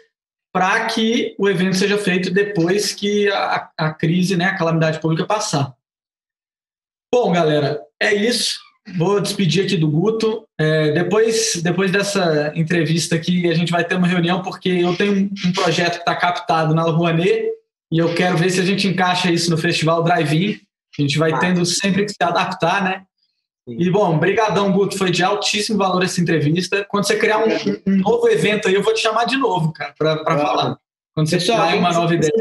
para 0.54 0.86
que 0.86 1.34
o 1.36 1.48
evento 1.48 1.76
seja 1.76 1.98
feito 1.98 2.30
depois 2.30 2.92
que 2.92 3.28
a, 3.28 3.70
a 3.76 3.92
crise, 3.92 4.36
né, 4.36 4.44
a 4.44 4.56
calamidade 4.56 5.00
pública 5.00 5.26
passar. 5.26 5.74
Bom, 7.12 7.32
galera, 7.32 7.80
é 8.00 8.14
isso. 8.14 8.60
Vou 8.96 9.20
despedir 9.20 9.64
aqui 9.64 9.76
do 9.76 9.90
Guto. 9.90 10.46
É, 10.60 10.92
depois, 10.92 11.60
depois 11.60 11.90
dessa 11.90 12.52
entrevista 12.54 13.16
aqui, 13.16 13.50
a 13.50 13.54
gente 13.54 13.72
vai 13.72 13.82
ter 13.82 13.96
uma 13.96 14.06
reunião, 14.06 14.42
porque 14.42 14.68
eu 14.68 14.94
tenho 14.96 15.28
um 15.44 15.52
projeto 15.52 15.94
que 15.94 15.98
está 16.00 16.14
captado 16.14 16.72
na 16.72 16.82
Rouanet 16.82 17.50
e 17.90 17.98
eu 17.98 18.14
quero 18.14 18.36
ver 18.36 18.50
se 18.50 18.60
a 18.60 18.64
gente 18.64 18.86
encaixa 18.86 19.32
isso 19.32 19.50
no 19.50 19.58
Festival 19.58 20.04
Drive-In. 20.04 20.60
A 20.96 21.02
gente 21.02 21.18
vai 21.18 21.36
tendo 21.40 21.66
sempre 21.66 22.04
que 22.04 22.12
se 22.12 22.22
adaptar, 22.22 22.84
né? 22.84 23.02
E, 23.66 23.90
bom, 23.90 24.18
brigadão, 24.18 24.72
Guto. 24.72 24.98
Foi 24.98 25.10
de 25.10 25.22
altíssimo 25.22 25.78
valor 25.78 26.02
essa 26.04 26.20
entrevista. 26.20 26.84
Quando 26.84 27.06
você 27.06 27.16
criar 27.16 27.38
um, 27.38 27.48
um 27.86 27.96
novo 27.96 28.28
evento 28.28 28.68
aí, 28.68 28.74
eu 28.74 28.82
vou 28.82 28.92
te 28.92 29.00
chamar 29.00 29.24
de 29.24 29.36
novo, 29.36 29.72
cara, 29.72 29.94
para 29.96 30.24
falar. 30.24 30.78
Quando 31.14 31.28
você 31.28 31.36
Pessoal, 31.36 31.66
tiver 31.66 31.78
uma 31.78 31.92
nova 31.92 32.14
ideia. 32.14 32.32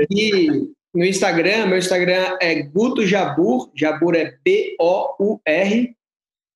No 0.93 1.03
Instagram, 1.03 1.67
meu 1.67 1.77
Instagram 1.77 2.37
é 2.41 2.61
Guto 2.61 3.05
Jabur. 3.05 3.71
Jabur 3.73 4.15
é 4.15 4.37
B-O-U-R. 4.43 5.95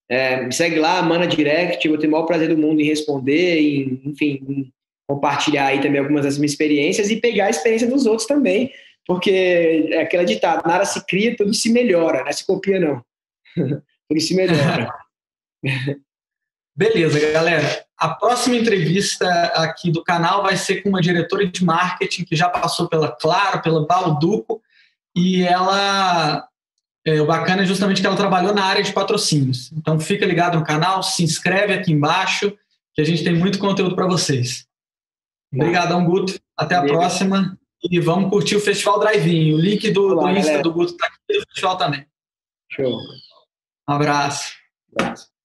É, 0.09 0.41
me 0.41 0.53
segue 0.53 0.79
lá, 0.79 1.01
manda 1.01 1.27
direct, 1.27 1.85
eu 1.85 1.91
vou 1.91 1.99
ter 1.99 2.07
o 2.07 2.11
maior 2.11 2.25
prazer 2.25 2.47
do 2.47 2.57
mundo 2.57 2.79
em 2.79 2.85
responder, 2.85 3.59
em, 3.59 4.01
enfim, 4.05 4.41
em 4.47 4.73
compartilhar 5.07 5.67
aí 5.67 5.81
também 5.81 5.99
algumas 5.99 6.23
das 6.23 6.37
minhas 6.37 6.51
experiências 6.51 7.09
e 7.09 7.17
pegar 7.17 7.45
a 7.45 7.49
experiência 7.49 7.89
dos 7.89 8.05
outros 8.05 8.25
também, 8.25 8.71
porque 9.05 9.89
é 9.91 10.01
aquela 10.01 10.23
ditada, 10.23 10.63
nada 10.65 10.85
se 10.85 11.05
cria, 11.05 11.35
tudo 11.35 11.53
se 11.53 11.69
melhora, 11.69 12.21
não 12.21 12.27
é 12.27 12.31
se 12.31 12.45
copia 12.45 12.79
não, 12.79 13.03
tudo 14.09 14.21
se 14.21 14.35
melhora. 14.35 14.93
Beleza, 16.75 17.19
galera. 17.31 17.85
A 17.97 18.09
próxima 18.09 18.55
entrevista 18.55 19.27
aqui 19.55 19.91
do 19.91 20.03
canal 20.03 20.43
vai 20.43 20.55
ser 20.55 20.83
com 20.83 20.89
uma 20.89 21.01
diretora 21.01 21.47
de 21.47 21.65
marketing 21.65 22.23
que 22.23 22.35
já 22.35 22.47
passou 22.47 22.87
pela 22.87 23.11
Claro, 23.11 23.61
pela 23.63 23.85
Balduco, 23.85 24.61
e 25.15 25.41
ela 25.41 26.47
é, 27.07 27.21
o 27.21 27.25
bacana 27.25 27.63
é 27.63 27.65
justamente 27.65 28.01
que 28.01 28.05
ela 28.05 28.15
trabalhou 28.15 28.53
na 28.53 28.65
área 28.65 28.83
de 28.83 28.93
patrocínios. 28.93 29.71
Então 29.71 29.99
fica 29.99 30.25
ligado 30.25 30.59
no 30.59 30.65
canal, 30.65 31.01
se 31.01 31.23
inscreve 31.23 31.73
aqui 31.73 31.91
embaixo, 31.91 32.55
que 32.93 33.01
a 33.01 33.05
gente 33.05 33.23
tem 33.23 33.33
muito 33.33 33.57
conteúdo 33.57 33.95
para 33.95 34.05
vocês. 34.05 34.67
Obrigadão, 35.53 36.05
Guto. 36.05 36.39
Até 36.55 36.75
a 36.75 36.81
Beleza. 36.81 36.99
próxima. 36.99 37.57
E 37.89 37.99
vamos 37.99 38.29
curtir 38.29 38.57
o 38.57 38.59
Festival 38.59 38.99
Drive-In. 38.99 39.53
O 39.53 39.57
link 39.57 39.89
do, 39.91 40.09
Olá, 40.09 40.31
do 40.31 40.37
Insta 40.37 40.47
galera. 40.47 40.63
do 40.63 40.73
Guto 40.73 40.91
está 40.91 41.07
aqui 41.07 41.39
do 41.39 41.45
festival 41.47 41.77
também. 41.77 42.05
Show. 42.71 42.99
Abraço. 43.87 44.53
Abraço. 44.91 45.36